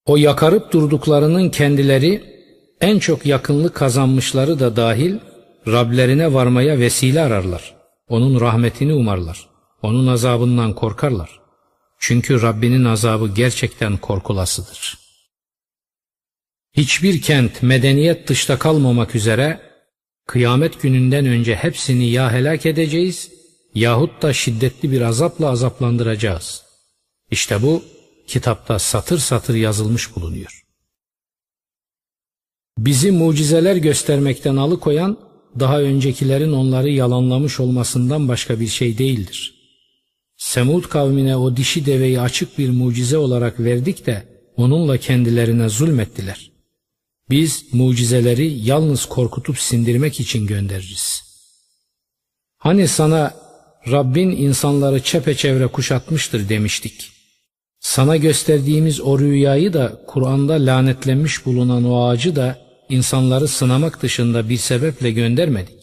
O 0.07 0.17
yakarıp 0.17 0.73
durduklarının 0.73 1.51
kendileri 1.51 2.23
en 2.81 2.99
çok 2.99 3.27
yakınlık 3.27 3.75
kazanmışları 3.75 4.61
da 4.61 4.77
dahil 4.77 5.19
Rablerine 5.67 6.35
varmaya 6.35 6.79
vesile 6.79 7.21
ararlar. 7.21 7.75
Onun 8.09 8.41
rahmetini 8.41 8.95
umarlar. 8.95 9.49
Onun 9.83 10.07
azabından 10.07 10.75
korkarlar. 10.75 11.38
Çünkü 11.99 12.43
Rabbinin 12.43 12.85
azabı 12.85 13.29
gerçekten 13.35 13.97
korkulasıdır. 13.97 14.99
Hiçbir 16.73 17.23
kent 17.23 17.63
medeniyet 17.63 18.29
dışta 18.29 18.59
kalmamak 18.59 19.15
üzere 19.15 19.61
kıyamet 20.27 20.83
gününden 20.83 21.27
önce 21.27 21.57
hepsini 21.57 22.11
ya 22.11 22.33
helak 22.33 22.67
edeceğiz 22.67 23.31
yahut 23.75 24.23
da 24.23 24.33
şiddetli 24.33 24.93
bir 24.93 25.01
azapla 25.01 25.49
azaplandıracağız. 25.49 26.63
İşte 27.31 27.63
bu 27.63 27.85
kitapta 28.27 28.79
satır 28.79 29.19
satır 29.19 29.55
yazılmış 29.55 30.17
bulunuyor. 30.17 30.65
Bizi 32.79 33.11
mucizeler 33.11 33.77
göstermekten 33.77 34.57
alıkoyan 34.57 35.19
daha 35.61 35.81
öncekilerin 35.81 36.53
onları 36.53 36.89
yalanlamış 36.89 37.61
olmasından 37.61 38.29
başka 38.29 38.61
bir 38.61 38.67
şey 38.67 38.99
değildir. 38.99 39.58
Semud 40.39 40.85
kavmine 40.85 41.37
o 41.37 41.57
dişi 41.57 41.87
deveyi 41.87 42.21
açık 42.21 42.59
bir 42.59 42.71
mucize 42.71 43.19
olarak 43.19 43.61
verdik 43.61 44.07
de 44.07 44.29
onunla 44.57 44.99
kendilerine 44.99 45.69
zulmettiler. 45.69 46.51
Biz 47.31 47.65
mucizeleri 47.73 48.49
yalnız 48.49 49.07
korkutup 49.07 49.59
sindirmek 49.59 50.21
için 50.21 50.47
göndeririz. 50.47 51.23
Hani 52.59 52.89
sana 52.89 53.35
Rabbin 53.91 54.31
insanları 54.31 55.03
çepeçevre 55.03 55.67
kuşatmıştır 55.67 56.49
demiştik. 56.49 57.11
Sana 57.81 58.17
gösterdiğimiz 58.17 59.01
o 59.01 59.19
rüyayı 59.19 59.73
da 59.73 60.03
Kur'an'da 60.07 60.53
lanetlenmiş 60.53 61.47
bulunan 61.47 61.85
o 61.85 62.05
ağacı 62.05 62.37
da 62.37 62.59
insanları 62.89 63.49
sınamak 63.49 64.03
dışında 64.03 64.49
bir 64.49 64.57
sebeple 64.57 65.11
göndermedik. 65.11 65.78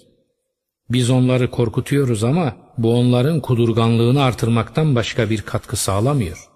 Biz 0.89 1.09
onları 1.09 1.51
korkutuyoruz 1.51 2.23
ama 2.23 2.57
bu 2.77 2.93
onların 2.93 3.39
kudurganlığını 3.41 4.23
artırmaktan 4.23 4.95
başka 4.95 5.29
bir 5.29 5.41
katkı 5.41 5.75
sağlamıyor. 5.75 6.49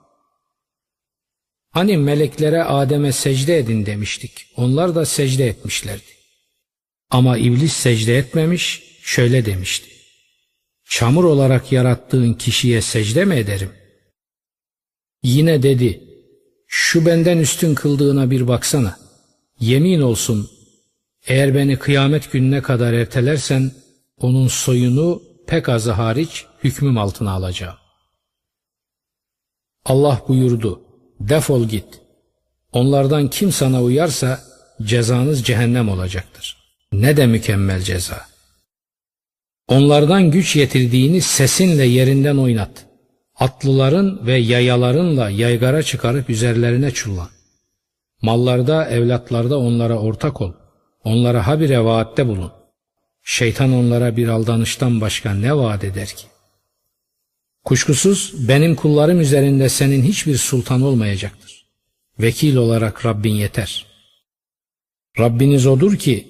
Hani 1.72 1.98
meleklere 1.98 2.64
Adem'e 2.64 3.12
secde 3.12 3.58
edin 3.58 3.86
demiştik. 3.86 4.48
Onlar 4.56 4.96
da 4.96 5.06
secde 5.06 5.48
etmişlerdi. 5.48 6.20
Ama 7.10 7.38
iblis 7.38 7.74
secde 7.74 8.18
etmemiş, 8.18 8.84
şöyle 9.04 9.46
demişti. 9.46 9.90
Çamur 10.90 11.24
olarak 11.24 11.72
yarattığın 11.72 12.34
kişiye 12.34 12.82
secde 12.82 13.26
mi 13.26 13.36
ederim? 13.36 13.72
Yine 15.24 15.64
dedi, 15.64 16.04
şu 16.68 17.06
benden 17.06 17.38
üstün 17.38 17.76
kıldığına 17.76 18.32
bir 18.32 18.48
baksana. 18.48 19.00
Yemin 19.60 20.02
olsun, 20.02 20.50
eğer 21.28 21.56
beni 21.56 21.80
kıyamet 21.80 22.32
gününe 22.32 22.62
kadar 22.62 22.94
ertelersen, 22.94 23.72
onun 24.20 24.48
soyunu 24.48 25.22
pek 25.48 25.70
azı 25.70 25.92
hariç 25.92 26.46
hükmüm 26.64 26.98
altına 26.98 27.32
alacağım. 27.32 27.76
Allah 29.86 30.22
buyurdu, 30.28 30.82
defol 31.20 31.64
git. 31.64 32.02
Onlardan 32.72 33.30
kim 33.30 33.52
sana 33.52 33.84
uyarsa 33.84 34.40
cezanız 34.84 35.44
cehennem 35.44 35.90
olacaktır. 35.90 36.58
Ne 36.94 37.18
de 37.18 37.26
mükemmel 37.26 37.82
ceza. 37.82 38.28
Onlardan 39.68 40.32
güç 40.32 40.56
yetirdiğini 40.56 41.22
sesinle 41.22 41.86
yerinden 41.86 42.38
oynat. 42.38 42.86
Atlıların 43.36 44.28
ve 44.28 44.36
yayalarınla 44.38 45.30
yaygara 45.30 45.84
çıkarıp 45.84 46.30
üzerlerine 46.30 46.92
çullan. 46.92 47.30
Mallarda, 48.22 48.86
evlatlarda 48.86 49.60
onlara 49.60 50.00
ortak 50.00 50.42
ol. 50.42 50.54
Onlara 51.04 51.48
habire 51.48 51.86
vaatte 51.86 52.28
bulun. 52.28 52.59
Şeytan 53.32 53.74
onlara 53.74 54.18
bir 54.18 54.28
aldanıştan 54.28 55.02
başka 55.02 55.34
ne 55.34 55.58
vaat 55.58 55.84
eder 55.84 56.08
ki? 56.08 56.26
Kuşkusuz 57.66 58.34
benim 58.48 58.76
kullarım 58.76 59.22
üzerinde 59.22 59.70
senin 59.70 60.04
hiçbir 60.04 60.38
sultan 60.38 60.82
olmayacaktır. 60.82 61.66
Vekil 62.20 62.56
olarak 62.56 63.06
Rabbin 63.06 63.34
yeter. 63.34 63.86
Rabbiniz 65.20 65.68
odur 65.68 65.96
ki 65.98 66.28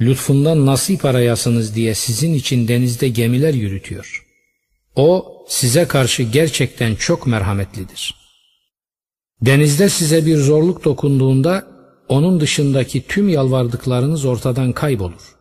lütfundan 0.00 0.66
nasip 0.66 1.04
arayasınız 1.04 1.74
diye 1.74 1.94
sizin 1.94 2.34
için 2.34 2.68
denizde 2.68 3.08
gemiler 3.08 3.54
yürütüyor. 3.54 4.26
O 4.96 5.36
size 5.48 5.84
karşı 5.88 6.22
gerçekten 6.22 6.94
çok 6.94 7.26
merhametlidir. 7.26 8.14
Denizde 9.42 9.88
size 9.88 10.26
bir 10.26 10.36
zorluk 10.36 10.84
dokunduğunda 10.84 11.66
onun 12.08 12.40
dışındaki 12.40 13.06
tüm 13.06 13.28
yalvardıklarınız 13.28 14.24
ortadan 14.24 14.72
kaybolur. 14.72 15.39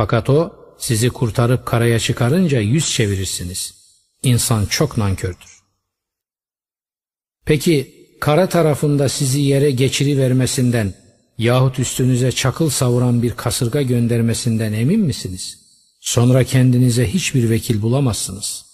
Fakat 0.00 0.30
o 0.30 0.52
sizi 0.78 1.08
kurtarıp 1.08 1.66
karaya 1.66 1.98
çıkarınca 1.98 2.60
yüz 2.60 2.90
çevirirsiniz. 2.90 3.74
İnsan 4.22 4.66
çok 4.66 4.96
nankördür. 4.96 5.60
Peki 7.44 8.06
kara 8.20 8.48
tarafında 8.48 9.08
sizi 9.08 9.40
yere 9.40 9.70
geçirivermesinden 9.70 10.94
yahut 11.38 11.78
üstünüze 11.78 12.32
çakıl 12.32 12.70
savuran 12.70 13.22
bir 13.22 13.30
kasırga 13.30 13.82
göndermesinden 13.82 14.72
emin 14.72 15.00
misiniz? 15.00 15.58
Sonra 16.00 16.44
kendinize 16.44 17.12
hiçbir 17.12 17.50
vekil 17.50 17.82
bulamazsınız. 17.82 18.64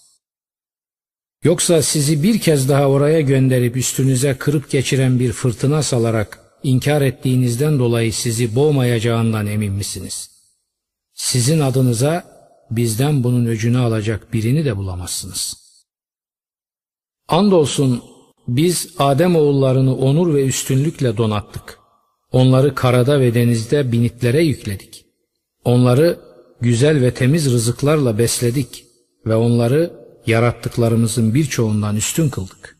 Yoksa 1.44 1.82
sizi 1.82 2.22
bir 2.22 2.40
kez 2.40 2.68
daha 2.68 2.88
oraya 2.88 3.20
gönderip 3.20 3.76
üstünüze 3.76 4.36
kırıp 4.38 4.70
geçiren 4.70 5.20
bir 5.20 5.32
fırtına 5.32 5.82
salarak 5.82 6.40
inkar 6.62 7.02
ettiğinizden 7.02 7.78
dolayı 7.78 8.12
sizi 8.12 8.54
boğmayacağından 8.54 9.46
emin 9.46 9.72
misiniz? 9.72 10.35
Sizin 11.16 11.60
adınıza 11.60 12.24
bizden 12.70 13.24
bunun 13.24 13.46
öcünü 13.46 13.78
alacak 13.78 14.32
birini 14.32 14.64
de 14.64 14.76
bulamazsınız. 14.76 15.56
Andolsun 17.28 18.02
biz 18.48 18.94
Adem 18.98 19.36
oğullarını 19.36 19.96
onur 19.96 20.34
ve 20.34 20.46
üstünlükle 20.46 21.16
donattık. 21.16 21.78
Onları 22.32 22.74
karada 22.74 23.20
ve 23.20 23.34
denizde 23.34 23.92
binitlere 23.92 24.42
yükledik. 24.42 25.06
Onları 25.64 26.20
güzel 26.60 27.02
ve 27.02 27.14
temiz 27.14 27.52
rızıklarla 27.52 28.18
besledik 28.18 28.84
ve 29.26 29.34
onları 29.34 29.92
yarattıklarımızın 30.26 31.34
birçoğundan 31.34 31.96
üstün 31.96 32.28
kıldık. 32.28 32.78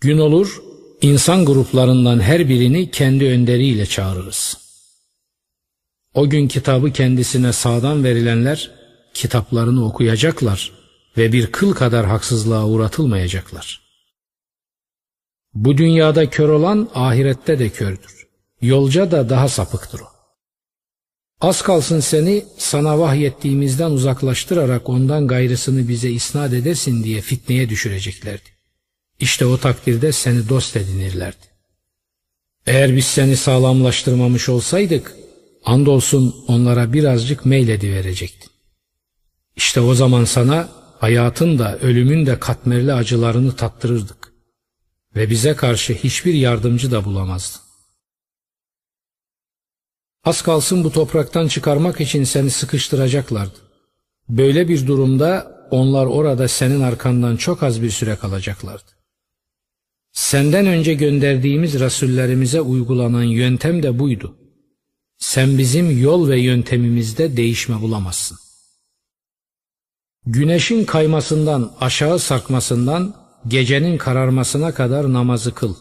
Gün 0.00 0.18
olur, 0.18 0.62
insan 1.02 1.44
gruplarından 1.44 2.20
her 2.20 2.48
birini 2.48 2.90
kendi 2.90 3.24
önderiyle 3.24 3.86
çağırırız. 3.86 4.63
O 6.14 6.30
gün 6.30 6.48
kitabı 6.48 6.92
kendisine 6.92 7.52
sağdan 7.52 8.04
verilenler 8.04 8.70
kitaplarını 9.14 9.84
okuyacaklar 9.84 10.72
ve 11.16 11.32
bir 11.32 11.52
kıl 11.52 11.74
kadar 11.74 12.06
haksızlığa 12.06 12.66
uğratılmayacaklar. 12.66 13.84
Bu 15.54 15.78
dünyada 15.78 16.30
kör 16.30 16.48
olan 16.48 16.90
ahirette 16.94 17.58
de 17.58 17.68
kördür. 17.68 18.26
Yolca 18.60 19.10
da 19.10 19.28
daha 19.28 19.48
sapıktır 19.48 20.00
o. 20.00 20.04
Az 21.40 21.62
kalsın 21.62 22.00
seni 22.00 22.44
sana 22.58 22.98
vahyettiğimizden 22.98 23.90
uzaklaştırarak 23.90 24.88
ondan 24.88 25.26
gayrısını 25.26 25.88
bize 25.88 26.10
isnat 26.10 26.52
edesin 26.52 27.04
diye 27.04 27.20
fitneye 27.20 27.68
düşüreceklerdi. 27.68 28.48
İşte 29.20 29.46
o 29.46 29.58
takdirde 29.58 30.12
seni 30.12 30.48
dost 30.48 30.76
edinirlerdi. 30.76 31.46
Eğer 32.66 32.96
biz 32.96 33.04
seni 33.04 33.36
sağlamlaştırmamış 33.36 34.48
olsaydık, 34.48 35.16
andolsun 35.64 36.44
onlara 36.48 36.92
birazcık 36.92 37.46
meyledi 37.46 37.92
verecektin. 37.92 38.50
İşte 39.56 39.80
o 39.80 39.94
zaman 39.94 40.24
sana 40.24 40.68
hayatın 40.98 41.58
da 41.58 41.78
ölümün 41.78 42.26
de 42.26 42.38
katmerli 42.38 42.92
acılarını 42.92 43.56
tattırırdık. 43.56 44.32
Ve 45.16 45.30
bize 45.30 45.56
karşı 45.56 45.92
hiçbir 45.92 46.34
yardımcı 46.34 46.90
da 46.90 47.04
bulamazdın. 47.04 47.60
Az 50.24 50.42
kalsın 50.42 50.84
bu 50.84 50.92
topraktan 50.92 51.48
çıkarmak 51.48 52.00
için 52.00 52.24
seni 52.24 52.50
sıkıştıracaklardı. 52.50 53.58
Böyle 54.28 54.68
bir 54.68 54.86
durumda 54.86 55.54
onlar 55.70 56.06
orada 56.06 56.48
senin 56.48 56.80
arkandan 56.80 57.36
çok 57.36 57.62
az 57.62 57.82
bir 57.82 57.90
süre 57.90 58.16
kalacaklardı. 58.16 58.90
Senden 60.12 60.66
önce 60.66 60.94
gönderdiğimiz 60.94 61.80
rasullerimize 61.80 62.60
uygulanan 62.60 63.22
yöntem 63.22 63.82
de 63.82 63.98
buydu. 63.98 64.36
Sen 65.18 65.58
bizim 65.58 66.02
yol 66.02 66.28
ve 66.28 66.40
yöntemimizde 66.40 67.36
değişme 67.36 67.80
bulamazsın. 67.80 68.38
Güneşin 70.26 70.84
kaymasından, 70.84 71.72
aşağı 71.80 72.18
sarkmasından, 72.18 73.14
gecenin 73.48 73.98
kararmasına 73.98 74.74
kadar 74.74 75.12
namazı 75.12 75.54
kıl. 75.54 75.74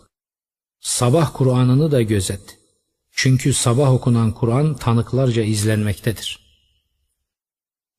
Sabah 0.79 1.31
Kur'an'ını 1.33 1.91
da 1.91 2.01
gözet. 2.01 2.57
Çünkü 3.11 3.53
sabah 3.53 3.93
okunan 3.93 4.31
Kur'an 4.31 4.75
tanıklarca 4.75 5.43
izlenmektedir. 5.43 6.39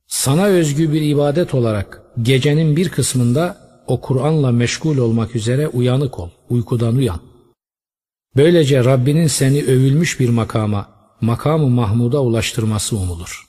Sana 0.07 0.45
özgü 0.45 0.93
bir 0.93 1.01
ibadet 1.01 1.53
olarak 1.53 2.01
gecenin 2.21 2.75
bir 2.75 2.89
kısmında 2.89 3.65
o 3.87 4.01
Kur'an'la 4.01 4.51
meşgul 4.51 4.97
olmak 4.97 5.35
üzere 5.35 5.67
uyanık 5.67 6.19
ol, 6.19 6.29
uykudan 6.49 6.95
uyan. 6.95 7.19
Böylece 8.35 8.85
Rabbinin 8.85 9.27
seni 9.27 9.63
övülmüş 9.63 10.19
bir 10.19 10.29
makama, 10.29 10.94
makamı 11.21 11.69
Mahmud'a 11.69 12.19
ulaştırması 12.19 12.97
umulur. 12.97 13.45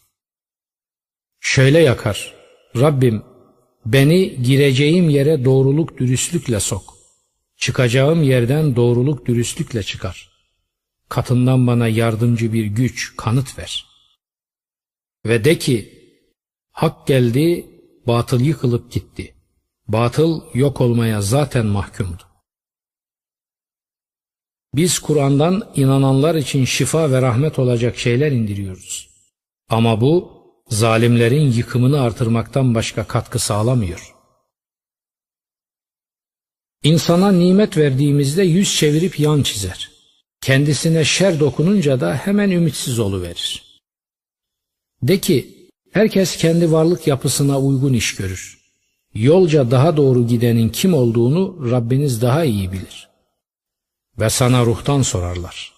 Şöyle 1.41 1.79
yakar, 1.79 2.35
Rabbim 2.77 3.23
beni 3.87 4.43
gireceğim 4.43 5.09
yere 5.09 5.45
doğruluk 5.45 5.99
dürüstlükle 5.99 6.61
sok. 6.61 6.97
Çıkacağım 7.57 8.23
yerden 8.23 8.77
doğruluk 8.77 9.27
dürüstlükle 9.27 9.83
çıkar. 9.83 10.31
Katından 11.09 11.67
bana 11.67 11.89
yardımcı 11.89 12.53
bir 12.53 12.65
güç, 12.65 13.17
kanıt 13.17 13.59
ver. 13.59 13.87
Ve 15.27 15.45
de 15.45 15.59
ki, 15.59 15.93
hak 16.71 17.07
geldi, 17.07 17.67
batıl 18.07 18.41
yıkılıp 18.41 18.93
gitti. 18.93 19.35
Batıl 19.89 20.41
yok 20.55 20.81
olmaya 20.81 21.23
zaten 21.23 21.67
mahkumdu. 21.67 22.23
Biz 24.77 24.99
Kur'an'dan 24.99 25.73
inananlar 25.77 26.35
için 26.35 26.65
şifa 26.65 27.11
ve 27.11 27.23
rahmet 27.23 27.59
olacak 27.59 27.99
şeyler 27.99 28.33
indiriyoruz. 28.33 29.11
Ama 29.69 30.01
bu 30.01 30.33
zalimlerin 30.69 31.53
yıkımını 31.53 32.01
artırmaktan 32.01 32.75
başka 32.75 33.05
katkı 33.05 33.39
sağlamıyor. 33.39 34.15
İnsana 36.83 37.33
nimet 37.33 37.77
verdiğimizde 37.77 38.43
yüz 38.43 38.77
çevirip 38.77 39.21
yan 39.21 39.43
çizer. 39.43 39.91
Kendisine 40.41 41.05
şer 41.05 41.41
dokununca 41.41 42.01
da 42.01 42.15
hemen 42.15 42.51
ümitsiz 42.51 42.99
oluverir. 42.99 43.81
De 45.03 45.21
ki, 45.21 45.69
herkes 45.93 46.37
kendi 46.37 46.73
varlık 46.73 47.07
yapısına 47.07 47.61
uygun 47.61 47.93
iş 47.93 48.15
görür. 48.17 48.59
Yolca 49.15 49.71
daha 49.71 49.97
doğru 49.97 50.27
gidenin 50.27 50.69
kim 50.69 50.95
olduğunu 50.95 51.71
Rabbiniz 51.71 52.23
daha 52.23 52.45
iyi 52.45 52.73
bilir. 52.73 53.16
Ve 54.19 54.31
sana 54.31 54.67
ruhtan 54.67 55.03
sorarlar. 55.03 55.73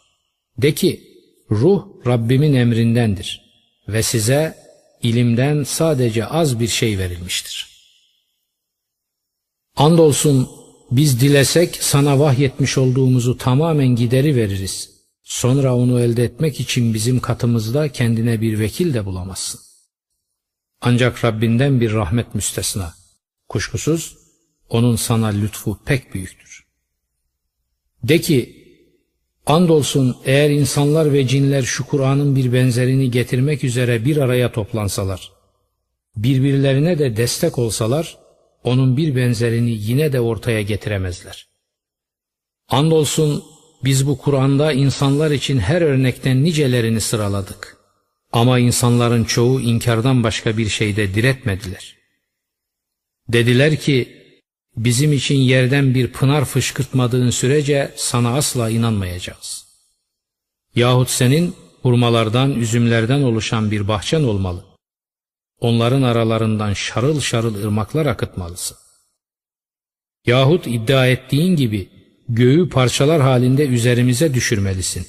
De 0.59 0.75
ki, 0.75 1.09
ruh 1.51 1.87
Rabbimin 2.07 2.55
emrindendir 2.55 3.43
ve 3.89 4.03
size 4.03 4.59
ilimden 5.03 5.65
sadece 5.65 6.27
az 6.27 6.61
bir 6.61 6.69
şey 6.69 6.99
verilmiştir. 6.99 7.79
Andolsun 9.77 10.51
biz 10.91 11.21
dilesek 11.21 11.79
sana 11.81 12.19
vahyetmiş 12.19 12.79
olduğumuzu 12.79 13.39
tamamen 13.39 13.89
gideri 13.89 14.37
veririz. 14.37 14.91
Sonra 15.23 15.77
onu 15.77 16.01
elde 16.01 16.25
etmek 16.25 16.61
için 16.61 16.95
bizim 16.95 17.21
katımızda 17.21 17.93
kendine 17.93 18.41
bir 18.41 18.59
vekil 18.59 18.95
de 18.95 19.05
bulamazsın. 19.05 19.61
Ancak 20.81 21.25
Rabbinden 21.25 21.81
bir 21.81 21.93
rahmet 21.93 22.35
müstesna. 22.35 22.95
Kuşkusuz 23.49 24.17
onun 24.69 24.97
sana 24.97 25.27
lütfu 25.27 25.79
pek 25.85 26.15
büyüktür. 26.15 26.68
De 28.03 28.21
ki, 28.21 28.67
andolsun 29.47 30.17
eğer 30.25 30.51
insanlar 30.51 31.13
ve 31.13 31.27
cinler 31.27 31.63
şu 31.63 31.87
Kur'an'ın 31.87 32.37
bir 32.37 32.53
benzerini 32.53 33.11
getirmek 33.11 33.65
üzere 33.65 34.05
bir 34.05 34.17
araya 34.17 34.53
toplansalar, 34.53 35.33
birbirlerine 36.17 36.99
de 36.99 37.17
destek 37.17 37.59
olsalar, 37.59 38.19
onun 38.65 38.97
bir 38.97 39.17
benzerini 39.17 39.71
yine 39.71 40.13
de 40.13 40.21
ortaya 40.21 40.63
getiremezler. 40.63 41.49
Andolsun 42.69 43.45
biz 43.85 44.07
bu 44.07 44.19
Kur'an'da 44.19 44.73
insanlar 44.73 45.31
için 45.31 45.59
her 45.59 45.83
örnekten 45.83 46.45
nicelerini 46.45 47.01
sıraladık. 47.01 47.77
Ama 48.33 48.59
insanların 48.59 49.25
çoğu 49.25 49.61
inkardan 49.61 50.25
başka 50.25 50.57
bir 50.57 50.69
şeyde 50.69 51.15
diretmediler. 51.15 51.97
Dediler 53.29 53.77
ki, 53.77 54.19
bizim 54.85 55.13
için 55.13 55.37
yerden 55.37 55.95
bir 55.95 56.13
pınar 56.13 56.45
fışkırtmadığın 56.45 57.31
sürece 57.31 57.95
sana 57.97 58.35
asla 58.35 58.71
inanmayacağız. 58.71 59.67
Yahut 60.75 61.11
senin 61.11 61.55
hurmalardan, 61.83 62.53
üzümlerden 62.53 63.23
oluşan 63.23 63.71
bir 63.71 63.89
bahçen 63.89 64.23
olmalı. 64.23 64.65
Onların 65.61 66.03
aralarından 66.03 66.73
şarıl 66.73 67.21
şarıl 67.21 67.55
ırmaklar 67.65 68.07
akıtmalısın. 68.07 68.77
Yahut 70.27 70.67
iddia 70.67 71.07
ettiğin 71.07 71.57
gibi 71.57 71.89
göğü 72.29 72.69
parçalar 72.69 73.21
halinde 73.21 73.67
üzerimize 73.67 74.35
düşürmelisin. 74.35 75.07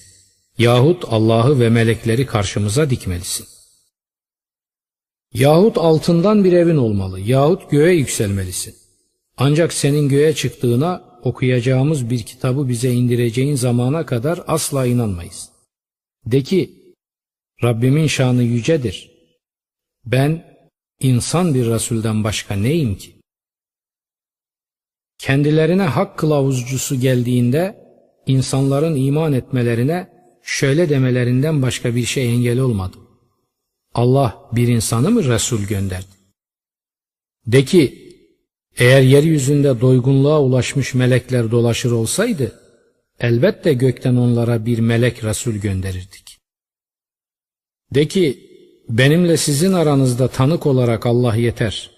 Yahut 0.57 1.03
Allah'ı 1.07 1.59
ve 1.59 1.69
melekleri 1.69 2.25
karşımıza 2.25 2.89
dikmelisin. 2.89 3.47
Yahut 5.33 5.77
altından 5.77 6.43
bir 6.43 6.53
evin 6.53 6.77
olmalı, 6.77 7.19
yahut 7.19 7.71
göğe 7.71 7.93
yükselmelisin. 7.93 8.78
Ancak 9.41 9.73
senin 9.73 10.09
göğe 10.09 10.35
çıktığına 10.35 11.19
okuyacağımız 11.23 12.09
bir 12.09 12.23
kitabı 12.23 12.69
bize 12.69 12.91
indireceğin 12.91 13.55
zamana 13.55 14.05
kadar 14.05 14.43
asla 14.47 14.85
inanmayız. 14.85 15.49
De 16.25 16.43
ki, 16.43 16.93
Rabbimin 17.63 18.07
şanı 18.07 18.43
yücedir. 18.43 19.11
Ben 20.05 20.45
insan 20.99 21.53
bir 21.53 21.65
Resulden 21.65 22.23
başka 22.23 22.55
neyim 22.55 22.97
ki? 22.97 23.15
Kendilerine 25.17 25.83
hak 25.83 26.17
kılavuzcusu 26.17 26.99
geldiğinde 26.99 27.89
insanların 28.25 28.95
iman 28.95 29.33
etmelerine 29.33 30.09
şöyle 30.43 30.89
demelerinden 30.89 31.61
başka 31.61 31.95
bir 31.95 32.05
şey 32.05 32.33
engel 32.35 32.59
olmadı. 32.59 32.97
Allah 33.93 34.49
bir 34.51 34.67
insanı 34.67 35.11
mı 35.11 35.23
Resul 35.23 35.63
gönderdi? 35.63 36.15
De 37.47 37.65
ki 37.65 38.08
eğer 38.79 39.01
yeryüzünde 39.01 39.81
doygunluğa 39.81 40.41
ulaşmış 40.41 40.93
melekler 40.93 41.51
dolaşır 41.51 41.91
olsaydı 41.91 42.59
elbette 43.19 43.73
gökten 43.73 44.15
onlara 44.15 44.65
bir 44.65 44.79
melek 44.79 45.23
Resul 45.23 45.53
gönderirdik. 45.53 46.37
De 47.95 48.07
ki 48.07 48.49
benimle 48.89 49.37
sizin 49.37 49.73
aranızda 49.73 50.27
tanık 50.27 50.65
olarak 50.65 51.05
Allah 51.05 51.35
yeter. 51.35 51.91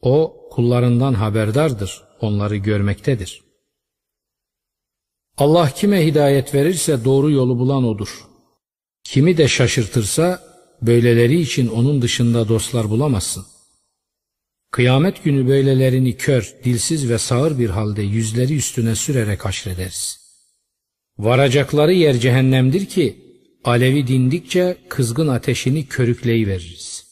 O 0.00 0.36
kullarından 0.50 1.14
haberdardır. 1.14 2.02
onları 2.20 2.56
görmektedir. 2.56 3.42
Allah 5.38 5.70
kime 5.70 6.06
hidayet 6.06 6.54
verirse 6.54 7.04
doğru 7.04 7.30
yolu 7.30 7.58
bulan 7.58 7.84
odur. 7.84 8.24
Kimi 9.04 9.36
de 9.36 9.48
şaşırtırsa 9.48 10.42
böyleleri 10.82 11.40
için 11.40 11.68
onun 11.68 12.02
dışında 12.02 12.48
dostlar 12.48 12.90
bulamazsın. 12.90 13.46
Kıyamet 14.70 15.24
günü 15.24 15.48
böylelerini 15.48 16.16
kör, 16.16 16.54
dilsiz 16.64 17.10
ve 17.10 17.18
sağır 17.18 17.58
bir 17.58 17.70
halde 17.70 18.02
yüzleri 18.02 18.56
üstüne 18.56 18.94
sürerek 18.94 19.44
haşrederiz. 19.44 20.26
Varacakları 21.18 21.92
yer 21.92 22.18
cehennemdir 22.18 22.86
ki 22.86 23.16
alevi 23.64 24.06
dindikçe 24.06 24.76
kızgın 24.88 25.28
ateşini 25.28 25.86
körükleyiveririz. 25.86 27.06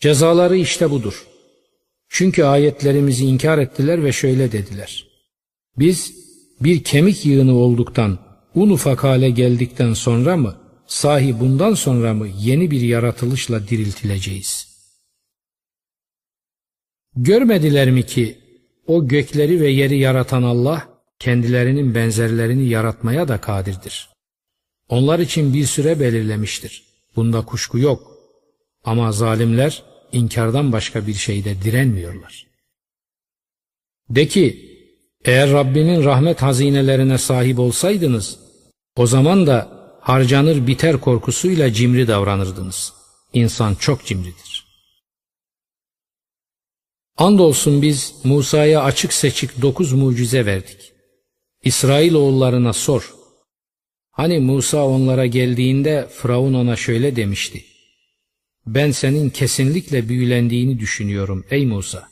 Cezaları 0.00 0.56
işte 0.56 0.90
budur. 0.90 1.26
Çünkü 2.08 2.44
ayetlerimizi 2.44 3.24
inkar 3.24 3.58
ettiler 3.58 4.04
ve 4.04 4.12
şöyle 4.12 4.52
dediler. 4.52 5.08
Biz 5.78 6.14
bir 6.60 6.84
kemik 6.84 7.26
yığını 7.26 7.54
olduktan, 7.54 8.18
un 8.54 8.70
ufak 8.70 9.04
hale 9.04 9.30
geldikten 9.30 9.92
sonra 9.92 10.36
mı, 10.36 10.56
sahi 10.86 11.40
bundan 11.40 11.74
sonra 11.74 12.14
mı 12.14 12.28
yeni 12.40 12.70
bir 12.70 12.80
yaratılışla 12.80 13.68
diriltileceğiz? 13.68 14.63
Görmediler 17.16 17.90
mi 17.90 18.06
ki 18.06 18.38
o 18.86 19.08
gökleri 19.08 19.60
ve 19.60 19.68
yeri 19.70 19.98
yaratan 19.98 20.42
Allah 20.42 20.88
kendilerinin 21.18 21.94
benzerlerini 21.94 22.68
yaratmaya 22.68 23.28
da 23.28 23.40
kadirdir. 23.40 24.08
Onlar 24.88 25.18
için 25.18 25.54
bir 25.54 25.64
süre 25.64 26.00
belirlemiştir. 26.00 26.84
Bunda 27.16 27.44
kuşku 27.44 27.78
yok. 27.78 28.18
Ama 28.84 29.12
zalimler 29.12 29.82
inkardan 30.12 30.72
başka 30.72 31.06
bir 31.06 31.14
şeyde 31.14 31.62
direnmiyorlar. 31.62 32.46
De 34.10 34.28
ki, 34.28 34.70
eğer 35.24 35.52
Rabbinin 35.52 36.04
rahmet 36.04 36.42
hazinelerine 36.42 37.18
sahip 37.18 37.58
olsaydınız, 37.58 38.38
o 38.96 39.06
zaman 39.06 39.46
da 39.46 39.70
harcanır 40.00 40.66
biter 40.66 41.00
korkusuyla 41.00 41.72
cimri 41.72 42.08
davranırdınız. 42.08 42.92
İnsan 43.32 43.74
çok 43.74 44.04
cimridir. 44.04 44.43
Andolsun 47.16 47.82
biz 47.82 48.14
Musa'ya 48.24 48.82
açık 48.82 49.12
seçik 49.12 49.62
dokuz 49.62 49.92
mucize 49.92 50.46
verdik. 50.46 50.92
İsrail 51.64 52.14
oğullarına 52.14 52.72
sor. 52.72 53.14
Hani 54.10 54.38
Musa 54.38 54.86
onlara 54.86 55.26
geldiğinde 55.26 56.08
Firavun 56.12 56.54
ona 56.54 56.76
şöyle 56.76 57.16
demişti. 57.16 57.64
Ben 58.66 58.90
senin 58.90 59.30
kesinlikle 59.30 60.08
büyülendiğini 60.08 60.80
düşünüyorum 60.80 61.44
ey 61.50 61.66
Musa. 61.66 62.08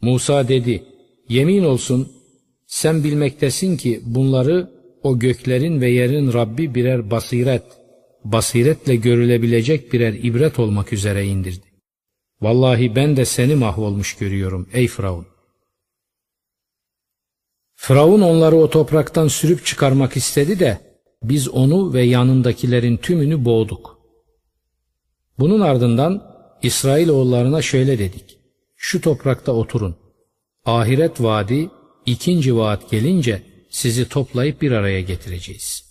Musa 0.00 0.48
dedi, 0.48 0.84
yemin 1.28 1.64
olsun 1.64 2.12
sen 2.66 3.04
bilmektesin 3.04 3.76
ki 3.76 4.00
bunları 4.04 4.70
o 5.02 5.18
göklerin 5.18 5.80
ve 5.80 5.90
yerin 5.90 6.32
Rabbi 6.32 6.74
birer 6.74 7.10
basiret, 7.10 7.64
basiretle 8.24 8.96
görülebilecek 8.96 9.92
birer 9.92 10.12
ibret 10.12 10.58
olmak 10.58 10.92
üzere 10.92 11.26
indirdi. 11.26 11.69
Vallahi 12.40 12.96
ben 12.96 13.16
de 13.16 13.24
seni 13.24 13.54
mahvolmuş 13.54 14.16
görüyorum 14.16 14.68
ey 14.72 14.88
Firavun. 14.88 15.26
Firavun 17.74 18.20
onları 18.20 18.56
o 18.56 18.70
topraktan 18.70 19.28
sürüp 19.28 19.66
çıkarmak 19.66 20.16
istedi 20.16 20.58
de 20.60 20.80
biz 21.22 21.48
onu 21.48 21.92
ve 21.92 22.02
yanındakilerin 22.02 22.96
tümünü 22.96 23.44
boğduk. 23.44 24.00
Bunun 25.38 25.60
ardından 25.60 26.36
İsrail 26.62 27.08
oğullarına 27.08 27.62
şöyle 27.62 27.98
dedik. 27.98 28.38
Şu 28.76 29.00
toprakta 29.00 29.52
oturun. 29.52 29.96
Ahiret 30.64 31.22
vaadi 31.22 31.70
ikinci 32.06 32.56
vaat 32.56 32.90
gelince 32.90 33.42
sizi 33.70 34.08
toplayıp 34.08 34.62
bir 34.62 34.72
araya 34.72 35.00
getireceğiz. 35.00 35.84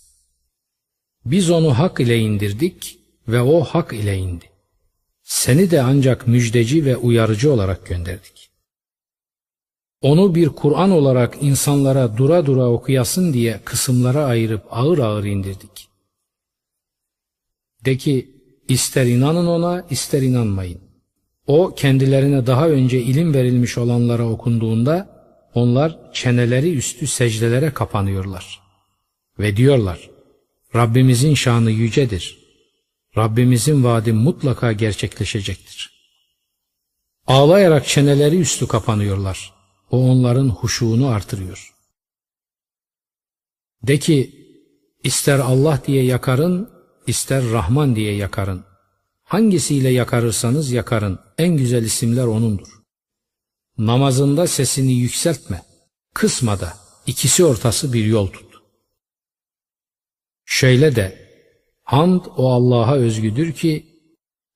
Biz 1.24 1.50
onu 1.50 1.78
hak 1.78 2.00
ile 2.00 2.18
indirdik 2.18 2.98
ve 3.28 3.40
o 3.40 3.60
hak 3.60 3.92
ile 3.92 4.16
indi. 4.16 4.49
Seni 5.30 5.70
de 5.70 5.82
ancak 5.82 6.26
müjdeci 6.26 6.84
ve 6.84 6.96
uyarıcı 6.96 7.52
olarak 7.52 7.86
gönderdik. 7.86 8.50
Onu 10.00 10.34
bir 10.34 10.48
Kur'an 10.48 10.90
olarak 10.90 11.38
insanlara 11.40 12.16
dura 12.16 12.46
dura 12.46 12.68
okuyasın 12.68 13.32
diye 13.32 13.60
kısımlara 13.64 14.24
ayırıp 14.24 14.62
ağır 14.70 14.98
ağır 14.98 15.24
indirdik. 15.24 15.88
De 17.84 17.96
ki 17.96 18.30
ister 18.68 19.06
inanın 19.06 19.46
ona 19.46 19.86
ister 19.90 20.22
inanmayın. 20.22 20.80
O 21.46 21.74
kendilerine 21.74 22.46
daha 22.46 22.68
önce 22.68 23.02
ilim 23.02 23.34
verilmiş 23.34 23.78
olanlara 23.78 24.28
okunduğunda 24.28 25.24
onlar 25.54 26.12
çeneleri 26.12 26.76
üstü 26.76 27.06
secdelere 27.06 27.70
kapanıyorlar. 27.70 28.60
Ve 29.38 29.56
diyorlar 29.56 30.10
Rabbimizin 30.74 31.34
şanı 31.34 31.70
yücedir. 31.70 32.39
Rabbimizin 33.16 33.84
vaadi 33.84 34.12
mutlaka 34.12 34.72
gerçekleşecektir. 34.72 36.00
Ağlayarak 37.26 37.86
çeneleri 37.86 38.38
üstü 38.38 38.68
kapanıyorlar. 38.68 39.54
O 39.90 40.10
onların 40.10 40.48
huşuğunu 40.48 41.08
artırıyor. 41.08 41.74
De 43.82 43.98
ki, 43.98 44.46
ister 45.04 45.38
Allah 45.38 45.82
diye 45.86 46.04
yakarın, 46.04 46.70
ister 47.06 47.50
Rahman 47.50 47.96
diye 47.96 48.16
yakarın. 48.16 48.64
Hangisiyle 49.22 49.88
yakarırsanız 49.88 50.70
yakarın, 50.70 51.18
en 51.38 51.56
güzel 51.56 51.84
isimler 51.84 52.24
O'nundur. 52.24 52.68
Namazında 53.78 54.46
sesini 54.46 54.92
yükseltme, 54.92 55.62
kısma 56.14 56.60
da 56.60 56.76
ikisi 57.06 57.44
ortası 57.44 57.92
bir 57.92 58.04
yol 58.04 58.26
tut. 58.26 58.54
Şöyle 60.44 60.96
de, 60.96 61.29
hamd 61.90 62.24
o 62.36 62.50
Allah'a 62.52 62.94
özgüdür 62.94 63.52
ki, 63.52 63.86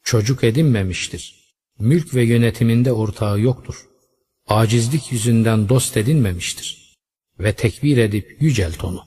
çocuk 0.03 0.45
edinmemiştir. 0.45 1.55
Mülk 1.79 2.15
ve 2.15 2.25
yönetiminde 2.25 2.93
ortağı 2.93 3.41
yoktur 3.41 3.87
acizlik 4.47 5.13
yüzünden 5.13 5.69
dost 5.69 5.97
edinmemiştir 5.97 6.95
ve 7.39 7.53
tekbir 7.53 7.97
edip 7.97 8.37
yücelt 8.41 8.85
onu. 8.85 9.05